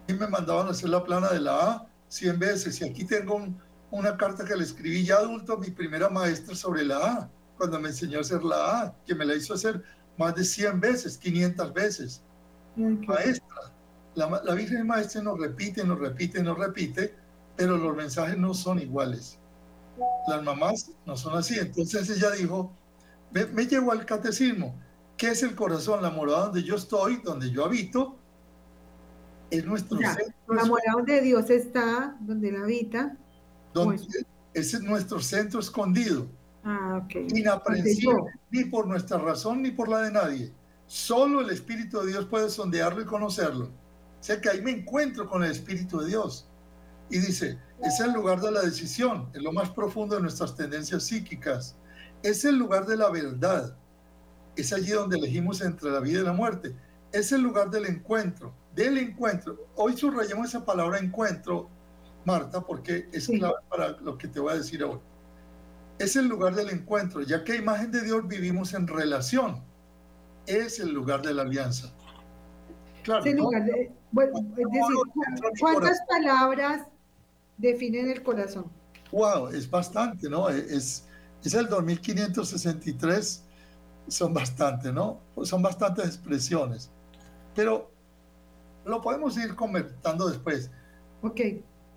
[0.07, 3.35] y me mandaban a hacer la plana de la A 100 veces, y aquí tengo
[3.35, 3.59] un-
[3.91, 7.79] una carta que le escribí ya adulto a mi primera maestra sobre la A, cuando
[7.79, 9.83] me enseñó a hacer la A, que me la hizo hacer
[10.17, 12.21] más de 100 veces, 500 veces
[12.77, 13.45] Ay, qué- maestra.
[14.15, 17.15] La, la Virgen Maestra nos repite, nos repite, nos repite,
[17.55, 19.37] pero los mensajes no son iguales.
[20.27, 21.57] Las mamás no son así.
[21.59, 22.73] Entonces ella dijo,
[23.31, 24.75] me, me llevó al catecismo.
[25.17, 26.01] ¿Qué es el corazón?
[26.01, 28.15] La morada donde yo estoy, donde yo habito,
[29.51, 33.15] es nuestro Ya, centro, La morada donde Dios está, donde Él habita.
[33.73, 34.25] donde- pues.
[34.53, 36.27] ese es nuestro centro escondido.
[36.63, 37.31] Ah, ok.
[37.33, 40.53] inaprensible ni por nuestra razón ni por la de nadie.
[40.87, 43.65] Solo el Espíritu de Dios puede sondearlo y conocerlo.
[43.67, 46.47] O sea que ahí me encuentro con el Espíritu de Dios.
[47.09, 51.03] Y dice, es el lugar de la decisión, es lo más profundo de nuestras tendencias
[51.03, 51.75] psíquicas.
[52.23, 53.75] Es el lugar de la verdad.
[54.55, 56.75] Es allí donde elegimos entre la vida y la muerte.
[57.11, 59.57] Es el lugar del encuentro, del encuentro.
[59.75, 61.69] Hoy subrayamos esa palabra encuentro,
[62.25, 63.39] Marta, porque es Sí.
[63.39, 64.99] clave para lo que te voy a decir ahora
[65.97, 69.61] es el lugar del encuentro, ya que a imagen de Dios vivimos en relación.
[70.47, 71.91] Es el lugar de la alianza.
[73.03, 73.43] Claro, Ese ¿no?
[73.43, 76.87] lugar de- bueno, es decir, ¿cuántas palabras
[77.57, 78.71] definen el corazón?
[79.11, 80.47] Wow, es bastante, ¿no?
[80.47, 81.05] Es,
[81.43, 83.43] es el 2563,
[84.07, 85.19] son bastante, ¿no?
[85.43, 86.89] Son bastantes expresiones.
[87.55, 87.91] Pero
[88.85, 90.71] lo podemos ir comentando después.
[91.21, 91.41] Ok,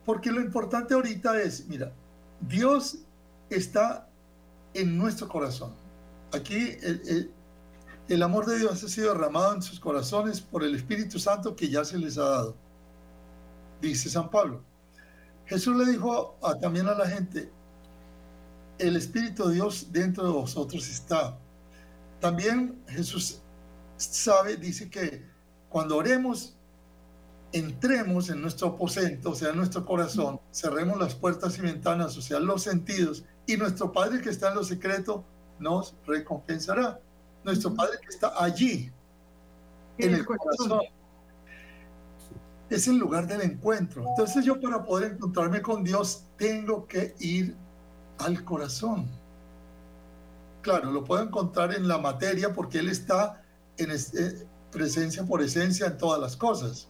[0.05, 1.93] Porque lo importante ahorita es, mira,
[2.41, 2.99] Dios
[3.51, 4.09] está
[4.75, 5.73] en nuestro corazón.
[6.33, 7.31] Aquí el, el-
[8.09, 11.69] el amor de Dios ha sido derramado en sus corazones por el Espíritu Santo que
[11.71, 12.57] ya se les ha dado.
[13.81, 14.63] Dice San Pablo.
[15.47, 17.51] Jesús le dijo a- también a la gente,
[18.83, 21.39] el Espíritu de Dios dentro de vosotros está.
[22.21, 23.41] También Jesús
[23.97, 25.25] sabe, dice que
[25.69, 26.57] cuando oremos,
[27.53, 32.23] entremos en nuestro aposento, o sea, en nuestro corazón, cerremos las puertas y ventanas, o
[32.23, 35.25] sea, los sentidos, y nuestro Padre que está en lo secreto
[35.59, 37.01] nos recompensará.
[37.45, 38.91] Nuestro Padre que está allí,
[39.99, 40.81] en el corazón.
[42.71, 44.05] Es el lugar del encuentro.
[44.09, 47.55] Entonces yo para poder encontrarme con Dios tengo que ir
[48.25, 49.09] al corazón.
[50.63, 53.43] Claro, lo puedo encontrar en la materia porque Él está
[53.79, 56.89] en eh, presencia por esencia en todas las cosas.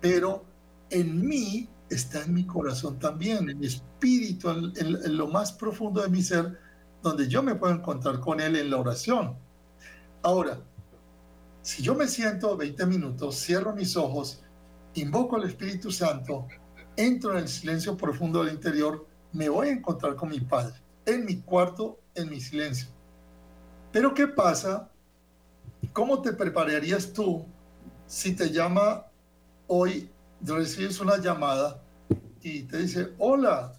[0.00, 0.44] Pero
[0.90, 6.08] en mí está en mi corazón también, en mi espíritu, en, lo más profundo de
[6.08, 6.58] mi ser,
[7.02, 9.36] donde yo me puedo encontrar con Él en la oración.
[10.22, 10.58] Ahora,
[11.62, 14.42] si yo me siento 20 minutos, cierro mis ojos,
[14.94, 16.46] invoco al Espíritu Santo,
[16.96, 21.26] entro en el silencio profundo del interior, me voy a encontrar con mi Padre, en
[21.26, 22.88] mi cuarto, en mi silencio.
[23.92, 24.90] Pero ¿qué pasa?
[25.92, 27.44] ¿Cómo te prepararías tú
[28.06, 29.06] si te llama
[29.66, 31.82] hoy, recibes una llamada
[32.40, 33.74] y te dice, hola,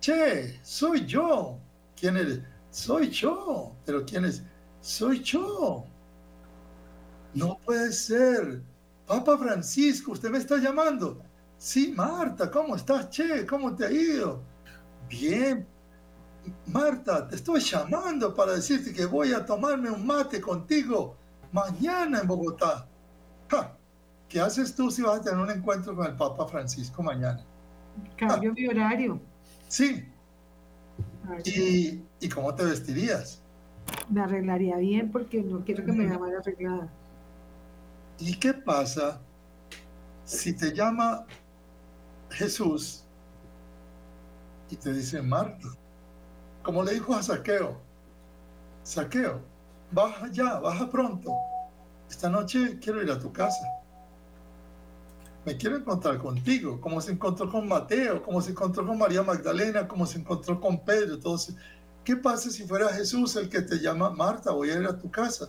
[0.00, 1.58] che, soy yo.
[1.98, 2.40] ¿Quién eres?
[2.70, 3.74] Soy yo.
[3.84, 4.42] ¿Pero quién es?
[4.80, 5.84] Soy yo.
[7.34, 8.62] No puede ser.
[9.06, 11.20] Papa Francisco, usted me está llamando.
[11.58, 13.46] Sí, Marta, ¿cómo estás, Che?
[13.46, 14.51] ¿Cómo te ha ido?
[15.12, 15.66] Bien.
[16.66, 21.16] Marta, te estoy llamando para decirte que voy a tomarme un mate contigo
[21.52, 22.88] mañana en Bogotá.
[24.28, 27.44] ¿Qué haces tú si vas a tener un encuentro con el Papa Francisco mañana?
[28.16, 29.20] Cambio mi horario.
[29.68, 30.08] Sí.
[31.44, 33.42] ¿Y, ¿Y cómo te vestirías?
[34.08, 36.88] Me arreglaría bien porque no quiero que me vea mal arreglada.
[38.18, 39.20] ¿Y qué pasa
[40.24, 41.26] si te llama
[42.30, 43.04] Jesús
[44.72, 45.68] y te dice Marta?
[46.62, 47.76] Como le dijo a Saqueo,
[48.82, 49.42] Saqueo,
[49.90, 51.30] baja ya, baja pronto.
[52.08, 53.66] Esta noche quiero ir a tu casa.
[55.44, 59.86] Me quiero encontrar contigo, como se encontró con Mateo, como se encontró con María Magdalena,
[59.86, 61.14] como se encontró con Pedro.
[61.16, 61.54] Entonces,
[62.02, 64.52] ¿qué pasa si fuera Jesús el que te llama Marta?
[64.52, 65.48] Voy a ir a tu casa.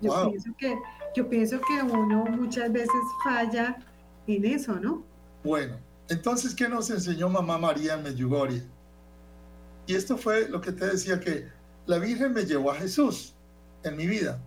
[0.00, 0.30] Yo, Wow.
[0.30, 0.78] pienso que,
[1.14, 2.90] yo pienso que uno muchas veces
[3.24, 3.76] falla
[4.26, 5.02] en eso, ¿no?
[5.42, 5.76] Bueno,
[6.08, 8.62] entonces, ¿qué nos enseñó mamá María en Medjugorje?
[9.86, 11.48] Y esto fue lo que te decía que
[11.86, 13.34] la Virgen me llevó a Jesús
[13.82, 14.40] en mi vida.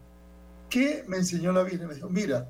[0.70, 1.88] ¿Qué me enseñó la Virgen?
[1.88, 2.48] Me dijo, mira,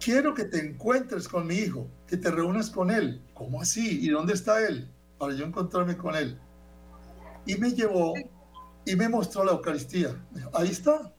[0.00, 3.22] quiero que te encuentres con mi hijo, que te reúnas con él.
[3.34, 4.00] ¿Cómo así?
[4.00, 4.88] ¿Y dónde está él?
[5.18, 6.38] Para yo encontrarme con él.
[7.46, 8.14] Y me llevó
[8.84, 10.14] y me mostró la Eucaristía.
[10.52, 11.12] Ahí está.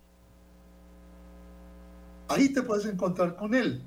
[2.27, 3.83] Ahí te puedes encontrar con él.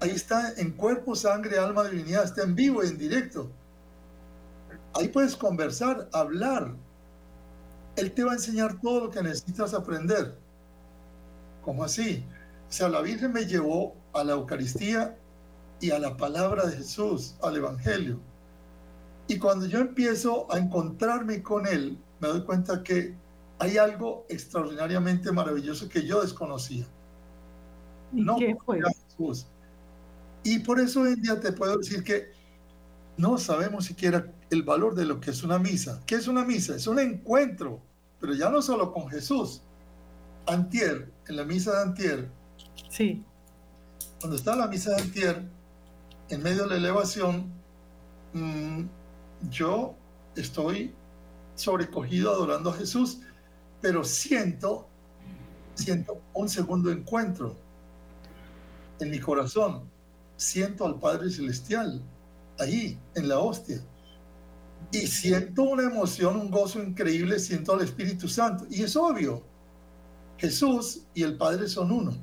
[0.00, 3.50] Ahí está en cuerpo, sangre, alma, divinidad, está en vivo y en directo.
[4.94, 6.74] Ahí puedes conversar, hablar.
[7.96, 10.36] Él te va a enseñar todo lo que necesitas aprender.
[11.62, 12.24] ¿Cómo así?
[12.68, 15.16] O sea, la Virgen me llevó a la Eucaristía
[15.80, 18.20] y a la palabra de Jesús, al Evangelio.
[19.26, 23.14] Y cuando yo empiezo a encontrarme con Él, me doy cuenta que
[23.58, 26.86] hay algo extraordinariamente maravilloso que yo desconocía.
[28.12, 28.80] ¿Y No qué fue?
[28.80, 29.46] Jesús.
[30.42, 32.30] Y por eso hoy en día te puedo decir que
[33.16, 36.00] no sabemos siquiera el valor de lo que es una misa.
[36.06, 36.76] ¿Qué es una misa?
[36.76, 37.80] Es un encuentro,
[38.20, 39.62] pero ya no solo con Jesús.
[40.46, 42.30] Antier, en la misa de Antier,
[42.90, 43.22] Sí.
[44.20, 45.48] cuando está la misa de Antier,
[46.30, 47.50] en medio de la elevación,
[48.32, 48.84] mm,
[49.50, 49.94] yo
[50.36, 50.94] estoy
[51.56, 53.20] sobrecogido adorando a Jesús,
[53.80, 54.88] pero siento,
[55.74, 57.56] siento un segundo encuentro
[59.00, 59.90] en mi corazón.
[60.38, 62.00] Siento al Padre Celestial
[62.58, 63.80] ahí, en la hostia.
[64.90, 68.66] Y siento una emoción, un gozo increíble, siento al Espíritu Santo.
[68.70, 69.42] Y es obvio,
[70.38, 72.16] Jesús y el Padre son uno.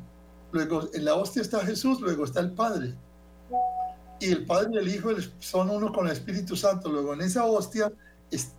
[0.52, 2.96] Luego en la hostia está Jesús, luego está el Padre.
[4.20, 6.90] Y el Padre y el Hijo son uno con el Espíritu Santo.
[6.90, 7.92] Luego en esa hostia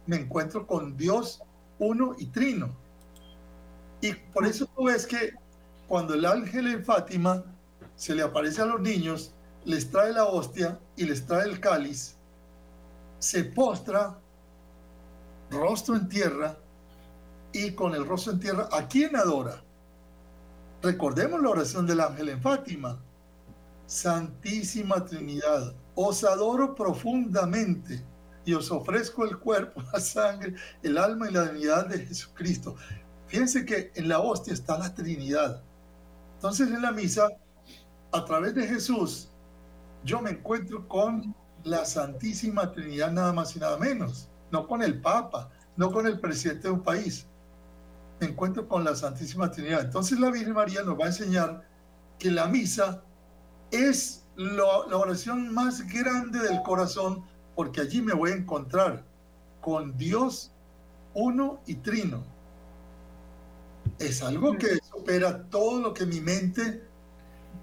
[0.06, 1.42] me encuentro con Dios
[1.78, 2.76] uno y trino.
[4.00, 5.32] Y por eso tú ves que
[5.88, 7.42] cuando el ángel en Fátima
[7.96, 9.32] se le aparece a los niños,
[9.66, 12.14] les trae la hostia y les trae el cáliz,
[13.18, 14.16] se postra,
[15.50, 16.56] rostro en tierra,
[17.52, 19.60] y con el rostro en tierra, ¿a quién adora?
[20.82, 22.98] Recordemos la oración del ángel en Fátima.
[23.86, 28.04] Santísima Trinidad, os adoro profundamente
[28.44, 32.76] y os ofrezco el cuerpo, la sangre, el alma y la divinidad de Jesucristo.
[33.26, 35.60] Fíjense que en la hostia está la Trinidad.
[36.36, 37.28] Entonces en la misa,
[38.12, 39.30] a través de Jesús,
[40.06, 41.34] yo me encuentro con
[41.64, 46.20] la Santísima Trinidad nada más y nada menos, no con el Papa, no con el
[46.20, 47.26] presidente de un país,
[48.20, 49.82] me encuentro con la Santísima Trinidad.
[49.82, 51.68] Entonces la Virgen María nos va a enseñar
[52.20, 53.02] que la misa
[53.72, 57.24] es la oración más grande del corazón,
[57.56, 59.04] porque allí me voy a encontrar
[59.60, 60.52] con Dios
[61.14, 62.22] uno y trino.
[63.98, 66.86] Es algo que supera todo lo que mi mente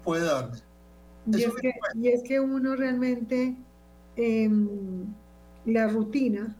[0.02, 0.58] puede darme.
[1.26, 3.56] Y es, que, y es que uno realmente,
[4.16, 5.14] em,
[5.64, 6.56] la rutina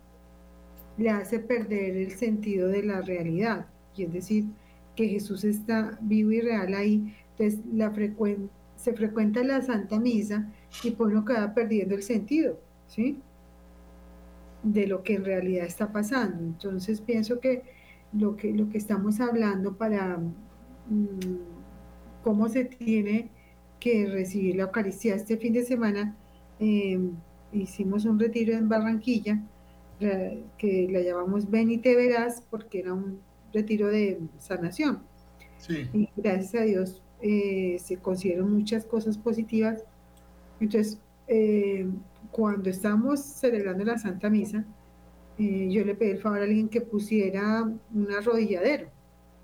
[0.97, 3.67] le hace perder el sentido de la realidad.
[3.97, 4.47] Y es decir,
[4.97, 7.15] que Jesús está vivo y real ahí.
[7.37, 10.53] Entonces, la frecuen- se frecuenta la Santa Misa
[10.83, 13.25] y pues uno queda perdiendo el sentido, ¿sí?
[14.63, 16.43] De lo que en realidad está pasando.
[16.43, 17.65] Entonces, pienso que
[18.13, 21.37] lo que, lo que estamos hablando para mm,
[22.23, 23.31] cómo se tiene
[23.85, 25.15] que recibir la Eucaristía.
[25.15, 26.17] Este fin de semana
[26.59, 26.99] eh,
[27.53, 29.43] hicimos un retiro en Barranquilla
[30.01, 33.21] eh, que la llamamos Ven y te verás porque era un
[33.53, 35.03] retiro de sanación
[35.59, 39.85] Sí, y gracias a Dios eh, se consiguieron muchas cosas positivas.
[40.61, 41.87] Entonces, eh,
[42.31, 44.65] cuando estábamos celebrando la Santa Misa,
[45.39, 48.89] eh, yo le pedí el favor a alguien que pusiera un arrodilladero,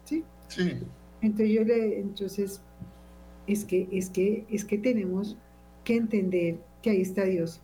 [0.05, 0.25] ¿sí?
[0.49, 0.79] sí.
[1.23, 2.63] Entonces yo le, entonces
[3.47, 5.37] es que, es que, es que tenemos
[5.85, 7.63] que entender que ahí está Dios.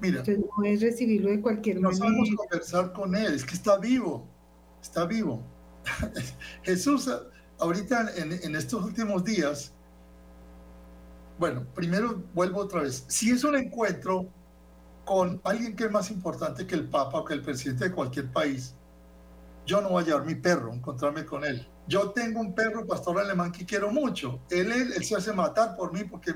[0.00, 2.36] Mira, Entonces no es recibirlo de cualquier no sabemos manera.
[2.36, 4.34] conversar con Él, es que está vivo,
[4.82, 5.42] está vivo.
[6.62, 7.10] Jesús,
[7.58, 9.74] ahorita en, en estos últimos días,
[11.38, 14.34] bueno, primero vuelvo otra vez, si es un encuentro
[15.04, 18.30] con alguien que es más importante que el Papa o que el presidente de cualquier
[18.32, 18.77] país,
[19.68, 21.68] yo no voy a llevar mi perro, a encontrarme con él.
[21.86, 24.40] Yo tengo un perro pastor alemán que quiero mucho.
[24.48, 26.34] Él, él, él se hace matar por mí porque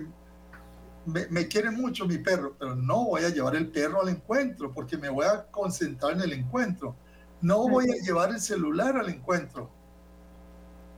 [1.07, 4.71] me, me quiere mucho mi perro, pero no voy a llevar el perro al encuentro
[4.71, 6.95] porque me voy a concentrar en el encuentro.
[7.41, 9.71] No voy a llevar el celular al encuentro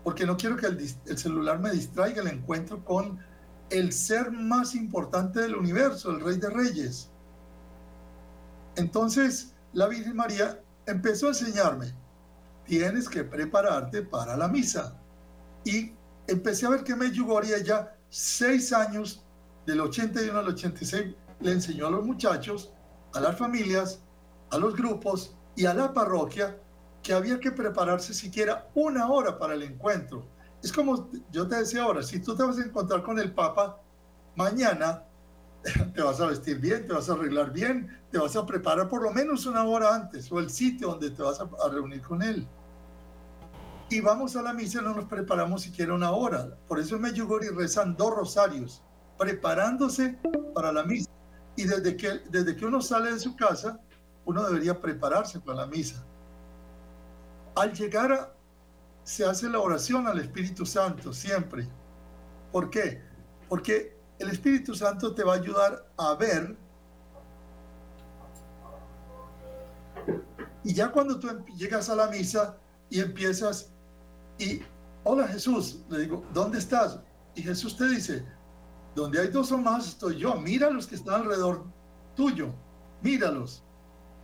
[0.03, 3.21] porque no quiero que el, el celular me distraiga el encuentro con
[3.71, 7.11] el ser más importante del universo, el Rey de Reyes.
[8.75, 11.95] Entonces, la Virgen María empezó a enseñarme,
[12.67, 14.97] tienes que prepararte para la misa.
[15.65, 15.93] Y
[16.27, 19.25] empecé a ver que Medjugorje ya seis años,
[19.67, 22.73] del 81 al 86, le enseñó a los muchachos,
[23.15, 24.01] a las familias,
[24.51, 26.59] a los grupos y a la parroquia
[27.03, 30.27] que había que prepararse siquiera una hora para el encuentro.
[30.63, 33.81] Es como yo te decía ahora, si tú te vas a encontrar con el Papa
[34.37, 35.05] mañana,
[35.95, 39.03] te vas a vestir bien, te vas a arreglar bien, te vas a preparar por
[39.03, 42.23] lo menos una hora antes o el sitio donde te vas a, a reunir con
[42.23, 42.47] él.
[43.91, 46.57] Y vamos a la misa no nos preparamos siquiera una hora.
[46.67, 48.83] Por eso en Medjugorje rezan dos rosarios,
[49.19, 50.19] preparándose
[50.55, 51.11] para la misa.
[51.57, 53.81] Y desde que, desde que uno sale de su casa,
[54.25, 56.05] uno debería prepararse para la misa.
[57.55, 58.35] Al llegar a,
[59.05, 61.69] se hace la oración al Espíritu Santo siempre.
[62.51, 63.03] ¿Por qué?
[63.49, 66.57] Porque el Espíritu Santo te va a ayudar a ver.
[70.63, 72.57] Y ya cuando tú em- llegas a la misa
[72.89, 73.71] y empiezas
[74.39, 74.61] y,
[75.05, 77.01] hola Jesús, le digo, ¿dónde estás?
[77.35, 78.25] Y Jesús te dice,
[78.95, 81.65] donde hay dos o más estoy yo, mira los que están alrededor
[82.15, 82.55] tuyo,
[83.03, 83.63] míralos.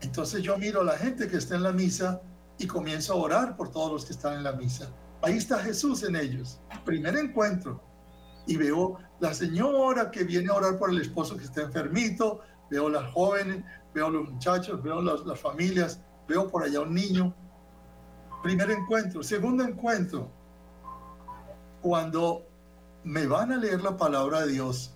[0.00, 2.22] Entonces yo miro a la gente que está en la misa
[2.58, 4.88] y comienzo a orar por todos los que están en la misa.
[5.22, 6.60] Ahí está Jesús en ellos.
[6.84, 7.82] Primer encuentro.
[8.46, 12.88] Y veo la señora que viene a orar por el esposo que está enfermito, veo
[12.88, 13.64] las jóvenes,
[13.94, 17.34] veo los muchachos, veo las, las familias, veo por allá un niño.
[18.42, 19.22] Primer encuentro.
[19.22, 20.30] Segundo encuentro.
[21.82, 22.46] Cuando
[23.04, 24.94] me van a leer la palabra de Dios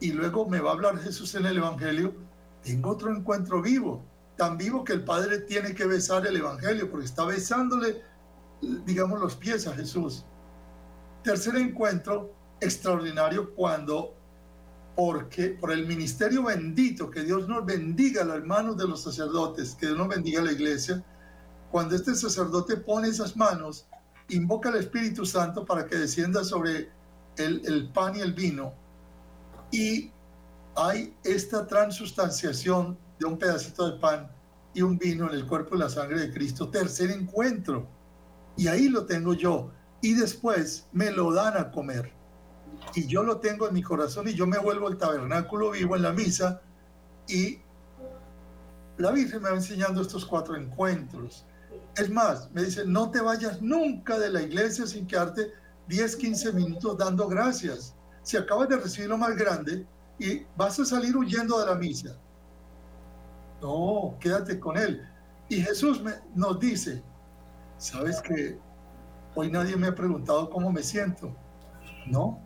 [0.00, 2.14] y luego me va a hablar Jesús en el Evangelio,
[2.62, 4.04] tengo otro encuentro vivo,
[4.36, 8.02] tan vivo que el Padre tiene que besar el Evangelio porque está besándole,
[8.60, 10.24] digamos, los pies a Jesús.
[11.22, 14.14] Tercer encuentro extraordinario cuando,
[14.94, 19.74] porque por el ministerio bendito, que Dios nos bendiga a las manos de los sacerdotes,
[19.74, 21.04] que Dios nos bendiga a la iglesia,
[21.70, 23.86] cuando este sacerdote pone esas manos,
[24.28, 26.90] invoca al Espíritu Santo para que descienda sobre
[27.36, 28.74] el, el pan y el vino.
[29.70, 30.10] Y
[30.76, 34.30] hay esta transustanciación de un pedacito de pan
[34.74, 36.68] y un vino en el cuerpo y la sangre de Cristo.
[36.68, 37.88] Tercer encuentro.
[38.56, 39.70] Y ahí lo tengo yo.
[40.00, 42.12] Y después me lo dan a comer.
[42.94, 46.02] Y yo lo tengo en mi corazón y yo me vuelvo al tabernáculo vivo en
[46.02, 46.60] la misa.
[47.28, 47.60] Y
[48.98, 51.46] la Virgen me va enseñando estos cuatro encuentros.
[51.96, 55.52] Es más, me dice, no te vayas nunca de la iglesia sin quedarte
[55.88, 57.94] 10, 15 minutos dando gracias.
[58.22, 59.86] Si acabas de recibir lo más grande
[60.18, 62.16] y vas a salir huyendo de la misa.
[63.62, 65.06] No, quédate con él.
[65.48, 67.02] Y Jesús me- nos dice,
[67.78, 68.58] sabes que
[69.34, 71.34] hoy nadie me ha preguntado cómo me siento.
[72.06, 72.38] No.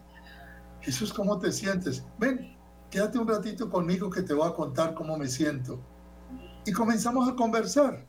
[0.84, 2.04] Jesús, ¿cómo te sientes?
[2.18, 2.56] Ven,
[2.90, 5.80] quédate un ratito conmigo que te voy a contar cómo me siento.
[6.66, 8.06] Y comenzamos a conversar.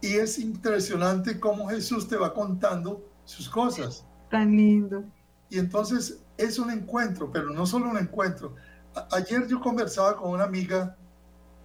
[0.00, 4.04] Y es impresionante cómo Jesús te va contando sus cosas.
[4.30, 5.04] Tan lindo.
[5.50, 8.54] Y entonces es un encuentro, pero no solo un encuentro.
[8.94, 10.96] A- ayer yo conversaba con una amiga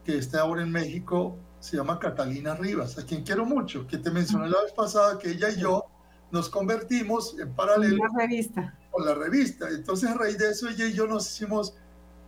[0.03, 4.09] que está ahora en México, se llama Catalina Rivas, a quien quiero mucho, que te
[4.09, 5.85] mencioné la vez pasada que ella y yo
[6.31, 8.75] nos convertimos en paralelo Una revista.
[8.91, 9.69] Con la revista.
[9.69, 11.73] Entonces a raíz de eso ella y yo nos hicimos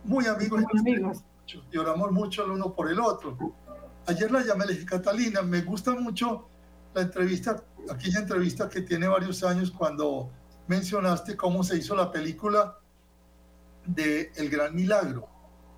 [0.04, 1.22] muy amigos Muy amigos.
[1.70, 3.36] y oramos mucho el uno por el otro.
[4.06, 6.48] Ayer la llamé, le dije, Catalina, me gusta mucho
[6.94, 10.30] la entrevista, aquella entrevista que tiene varios años cuando
[10.66, 12.78] mencionaste cómo se hizo la película
[13.86, 15.28] de El Gran Milagro.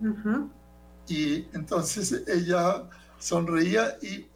[0.00, 0.46] Ajá.
[1.08, 4.26] Y entonces ella sonreía y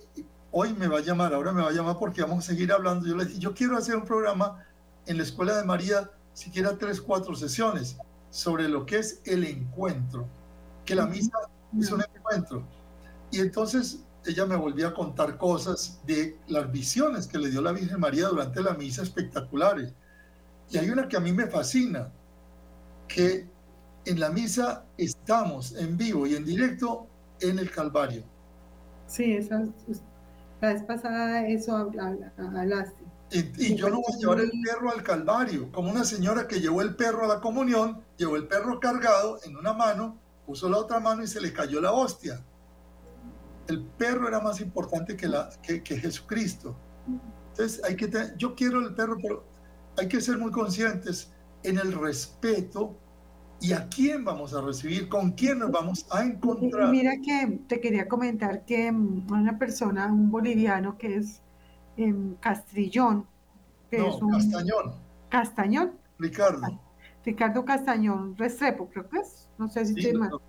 [0.53, 3.07] hoy me va a llamar, ahora me va a llamar porque vamos a seguir hablando.
[3.07, 4.65] Yo le dije, yo quiero hacer un programa
[5.07, 7.97] en la Escuela de María, siquiera tres, cuatro sesiones,
[8.31, 10.27] sobre lo que es el encuentro,
[10.85, 11.37] que la misa
[11.79, 12.65] es un encuentro.
[13.31, 17.73] Y entonces ella me volvió a contar cosas de las visiones que le dio la
[17.73, 19.93] Virgen María durante la misa espectaculares.
[20.71, 22.13] Y hay una que a mí me fascina,
[23.09, 23.49] que
[24.05, 27.07] en la misa estamos en vivo y en directo
[27.41, 28.23] en el Calvario.
[29.07, 29.65] Sí, esa,
[30.61, 33.00] la vez pasada eso habla- hablaste.
[33.33, 36.83] Y, yo no voy a llevar el perro al Calvario, como una señora que llevó
[36.83, 40.99] el perro a la comunión, llevó el perro cargado en una mano, puso la otra
[40.99, 42.45] mano y se le cayó la hostia.
[43.69, 46.77] El perro era más importante que, la, que, que Jesucristo.
[47.51, 49.45] Entonces, hay que yo quiero el perro, pero
[49.97, 51.31] hay que ser muy conscientes
[51.63, 52.97] en el respeto
[53.61, 56.91] y a quién vamos a recibir, con quién nos vamos a encontrar.
[56.91, 61.43] Mira que te quería comentar que mm, una persona, un boliviano que es
[61.97, 63.27] em, Castrillón,
[63.91, 64.95] que No, es un Castañón,
[65.29, 66.81] Castañón, Ricardo.
[67.25, 70.41] Ricardo Castañón Restrepo, creo que es, no sé si Sí, estoy lo,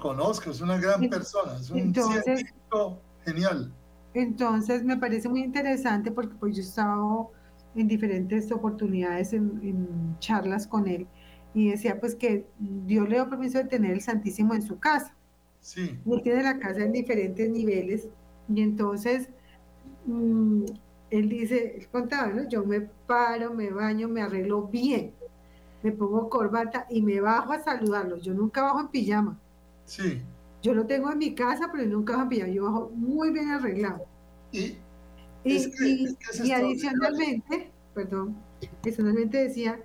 [0.00, 3.72] conozco, es una gran En- persona, es un entonces- científico genial.
[4.14, 7.30] Entonces me parece muy interesante porque pues yo he estado
[7.74, 11.06] en diferentes oportunidades en, en charlas con él
[11.54, 15.14] y decía pues que Dios le dio permiso de tener el Santísimo en su casa.
[15.60, 18.08] Sí, él tiene la casa en diferentes niveles
[18.48, 19.28] y entonces
[20.06, 20.64] mm,
[21.10, 22.48] él dice, él contaba, ¿no?
[22.48, 25.12] Yo me paro, me baño, me arreglo bien,
[25.82, 28.16] me pongo corbata y me bajo a saludarlo.
[28.18, 29.38] Yo nunca bajo en pijama.
[29.84, 30.22] sí.
[30.60, 32.52] Yo lo tengo en mi casa, pero nunca bajo en pijama.
[32.52, 34.04] Yo bajo muy bien arreglado.
[34.52, 34.76] Y
[35.44, 36.66] Y, Es que- y- es que es y extraordinario.
[36.66, 38.36] adicionalmente, perdón,
[38.82, 39.80] adicionalmente decía,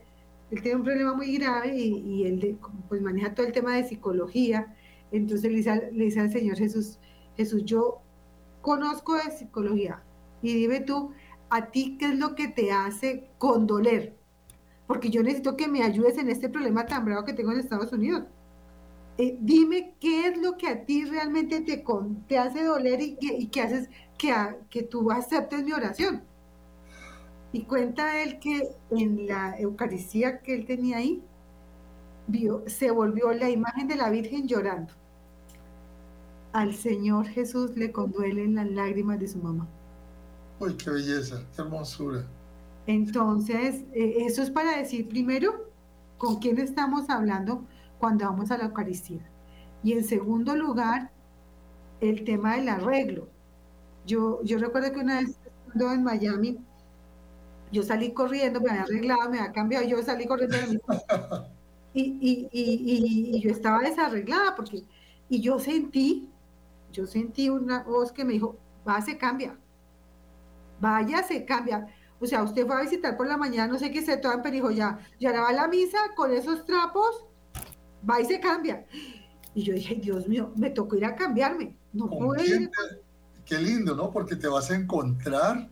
[0.50, 2.58] él tiene un problema muy grave y, él de-
[2.90, 4.76] pues maneja todo el tema de psicología.
[5.12, 6.98] Entonces le dice, al- le dice al Señor Jesús,
[7.38, 8.02] Jesús, yo
[8.62, 10.02] conozco de psicología
[10.44, 11.12] y dime tú,
[11.50, 14.16] a ti qué es lo que te hace condoler,
[14.88, 17.92] porque yo necesito que me ayudes en este problema tan bravo que tengo en Estados
[17.94, 18.26] Unidos.
[19.18, 23.16] Eh, dime qué es lo que a ti realmente te, con- te hace doler y
[23.16, 26.24] que, y que haces que, a- que tú aceptes mi oración.
[27.54, 31.24] Y cuenta él que en la Eucaristía que él tenía ahí,
[32.68, 34.94] se volvió la imagen de la Virgen llorando.
[36.54, 39.68] Al Señor Jesús le conduelen las lágrimas de su mamá.
[40.64, 42.26] Uy, qué belleza, qué hermosura.
[42.86, 45.72] Entonces, eh, eso es para decir primero
[46.18, 49.32] con quién estamos hablando cuando vamos a la Eucaristía.
[49.82, 51.14] Y en segundo lugar,
[52.02, 53.34] el tema del arreglo.
[54.06, 55.32] Yo, yo recuerdo que una vez
[55.66, 56.66] estando en Miami,
[57.72, 61.06] yo salí corriendo, me había arreglado, me había cambiado, yo salí corriendo de mi casa.
[61.94, 64.86] y, y, y, y- y yo estaba desarreglada porque,
[65.30, 66.30] y yo sentí,
[66.92, 69.60] yo sentí una voz que me dijo, va, se cambia,
[70.84, 71.88] vaya, se cambia.
[72.20, 74.42] O sea, usted fue a visitar por la mañana, no sé qué se toda en
[74.42, 77.26] perijo, ya, ya ahora va a la misa con esos trapos,
[78.08, 78.86] va y se cambia.
[79.56, 81.78] Y yo dije, Dios mío, me tocó ir a cambiarme.
[81.94, 82.72] No ¿Con pude quién ir.
[83.46, 84.12] Qué lindo, ¿no?
[84.12, 85.70] Porque te vas a encontrar.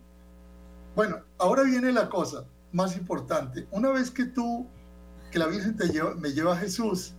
[0.95, 3.67] Bueno, ahora viene la cosa más importante.
[3.71, 4.67] Una vez que tú,
[5.31, 7.13] que la Virgen te lleva, me lleva a Jesús,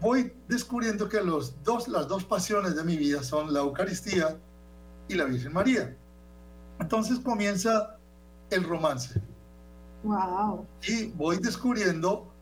[0.00, 4.38] voy descubriendo que los dos, las dos pasiones de mi vida son la Eucaristía
[5.08, 5.96] y la Virgen María.
[6.80, 7.96] Entonces comienza
[8.50, 9.20] el romance.
[10.04, 10.66] Wow.
[10.86, 12.32] Y voy descubriendo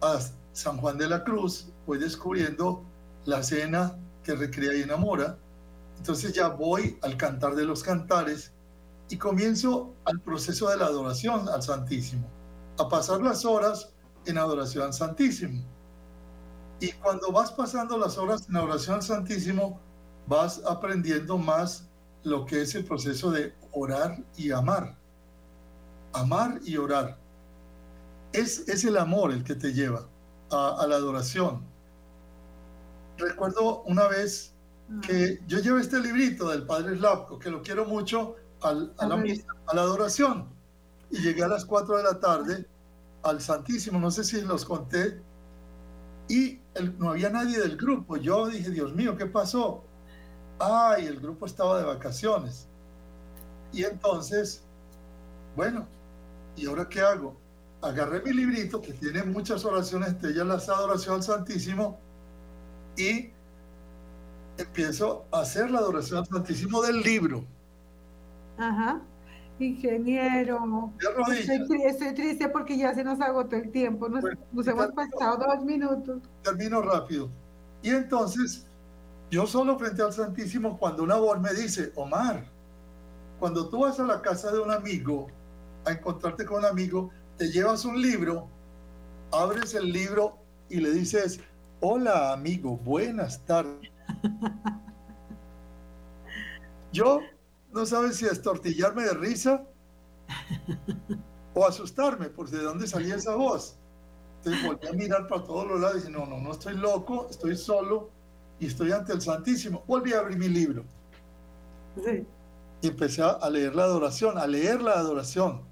[0.00, 0.18] a
[0.52, 2.84] San Juan de la Cruz, voy descubriendo
[3.24, 5.38] la cena que recrea y enamora.
[5.98, 8.52] Entonces ya voy al cantar de los cantares
[9.08, 12.26] y comienzo al proceso de la adoración al Santísimo,
[12.78, 13.92] a pasar las horas
[14.26, 15.62] en adoración al Santísimo.
[16.80, 19.78] Y cuando vas pasando las horas en adoración al Santísimo,
[20.26, 21.88] vas aprendiendo más
[22.24, 24.96] lo que es el proceso de orar y amar.
[26.12, 27.18] amar y orar.
[28.32, 30.08] Es, es el amor el que te lleva
[30.50, 31.62] a, a la adoración.
[33.18, 34.54] Recuerdo una vez
[35.06, 39.16] que yo llevo este librito del padre Slavko, que lo quiero mucho, al- a, la,
[39.16, 40.48] misa, a la adoración.
[41.10, 42.66] Y llegué a las 4 de la tarde
[43.22, 45.20] al Santísimo, no sé si los conté,
[46.28, 48.16] y el- no había nadie del grupo.
[48.16, 49.84] Yo dije, Dios mío, ¿qué pasó?
[50.58, 52.68] Ay, el grupo estaba de vacaciones.
[53.72, 54.68] Y entonces,
[55.56, 55.88] bueno,
[56.56, 57.42] ¿y ahora qué hago?
[57.82, 62.06] Agarré mi librito que tiene muchas oraciones, entre ellas las adoración al Santísimo,
[62.96, 63.36] y
[64.58, 67.50] empiezo a hacer la adoración al Santísimo del libro.
[68.56, 69.08] Ajá.
[69.58, 70.94] Ingeniero.
[71.26, 74.08] Estoy, estoy triste porque ya se nos agotó el tiempo.
[74.08, 74.94] Nos, Bueno, nos hemos termino.
[74.94, 76.22] pasado dos minutos.
[76.42, 77.34] termino rápido.
[77.82, 78.68] Y entonces,
[79.30, 82.51] yo solo frente al Santísimo, cuando una voz me dice, Omar,
[83.42, 85.26] cuando tú vas a la casa de un amigo,
[85.84, 88.46] a encontrarte con un amigo, te llevas un libro,
[89.32, 90.38] abres el libro
[90.70, 91.40] y le dices,
[91.80, 93.90] hola amigo, buenas tardes.
[96.92, 97.18] Yo
[97.72, 99.66] no sabes si estortillarme de risa
[101.52, 103.76] o asustarme, por de dónde salía esa voz.
[104.36, 107.26] Entonces volví a mirar para todos los lados y dije, no, no, no estoy loco,
[107.28, 108.08] estoy solo
[108.60, 109.82] y estoy ante el Santísimo.
[109.88, 110.84] Volví a abrir mi libro
[111.96, 112.24] Sí.
[112.82, 115.62] Y empecé a leer la adoración, a leer la adoración.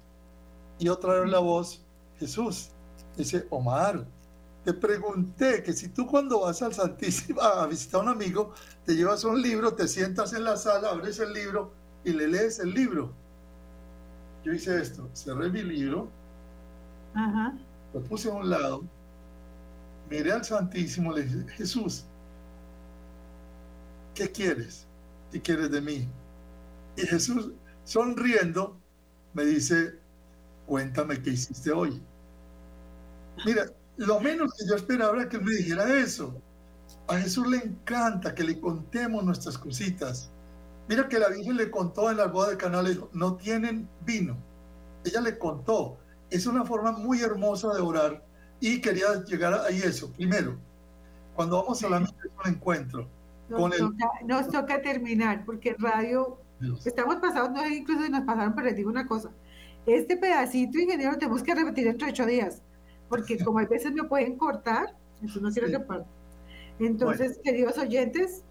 [0.79, 1.83] Y otra vez la voz,
[2.17, 2.69] Jesús,
[3.15, 4.07] dice, Omar,
[4.63, 8.53] te pregunté que si tú cuando vas al Santísimo a visitar a un amigo,
[8.85, 11.71] te llevas un libro, te sientas en la sala, abres el libro
[12.03, 13.11] y le lees el libro.
[14.43, 16.07] Yo hice esto, cerré mi libro,
[17.13, 17.53] Ajá.
[17.93, 18.83] lo puse a un lado,
[20.09, 22.05] miré al Santísimo, le dije, Jesús,
[24.15, 24.87] ¿qué quieres?
[25.31, 26.07] ¿Qué quieres de mí?
[26.95, 27.51] Y Jesús,
[27.83, 28.77] sonriendo,
[29.33, 29.95] me dice,
[30.65, 32.01] cuéntame qué hiciste hoy.
[33.45, 33.65] Mira,
[33.97, 36.41] lo menos que yo esperaba era que me dijera eso.
[37.07, 40.31] A Jesús le encanta que le contemos nuestras cositas.
[40.87, 43.87] Mira que la Virgen le contó en la boda de Caná, le dijo, no tienen
[44.05, 44.37] vino.
[45.05, 45.97] Ella le contó.
[46.29, 48.23] Es una forma muy hermosa de orar
[48.59, 50.11] y quería llegar a eso.
[50.13, 50.57] Primero,
[51.35, 53.07] cuando vamos a la misa es un encuentro.
[53.49, 56.37] Nos, Con el- toca, nos toca terminar porque radio.
[56.85, 59.31] Estamos pasados, no incluso nos pasaron, pero les digo una cosa.
[59.85, 62.61] Este pedacito, ingeniero, tenemos que repetir entre ocho días,
[63.09, 65.73] porque como a veces me pueden cortar, eso no quiero Sí.
[65.73, 66.85] que.
[66.85, 68.43] Entonces, queridos oyentes,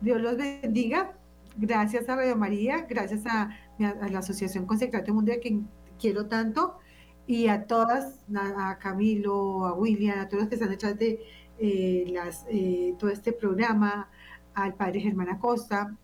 [0.00, 1.16] Dios los bendiga.
[1.56, 5.68] Gracias a Radio María, gracias a, a la Asociación Consecrate Mundial, a quien
[5.98, 6.78] quiero tanto,
[7.26, 11.20] y a todas, a, a Camilo, a William, a todos los que están detrás de
[11.58, 14.08] eh, las, eh, todo este programa,
[14.54, 15.96] al padre Germán Acosta,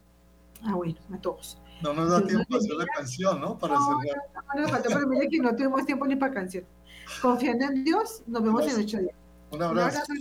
[0.69, 1.61] a bueno, a todos.
[1.83, 3.59] No nos da tiempo a hacer la canción, ¿no?
[3.59, 4.23] Para No, cerrar.
[4.55, 6.65] no nos faltó, pero mire que no tuvimos tiempo ni para canción.
[7.21, 9.15] Confiando en Dios, nos vemos en ocho días.
[9.51, 9.99] Un Un abrazo.
[9.99, 10.13] abrazo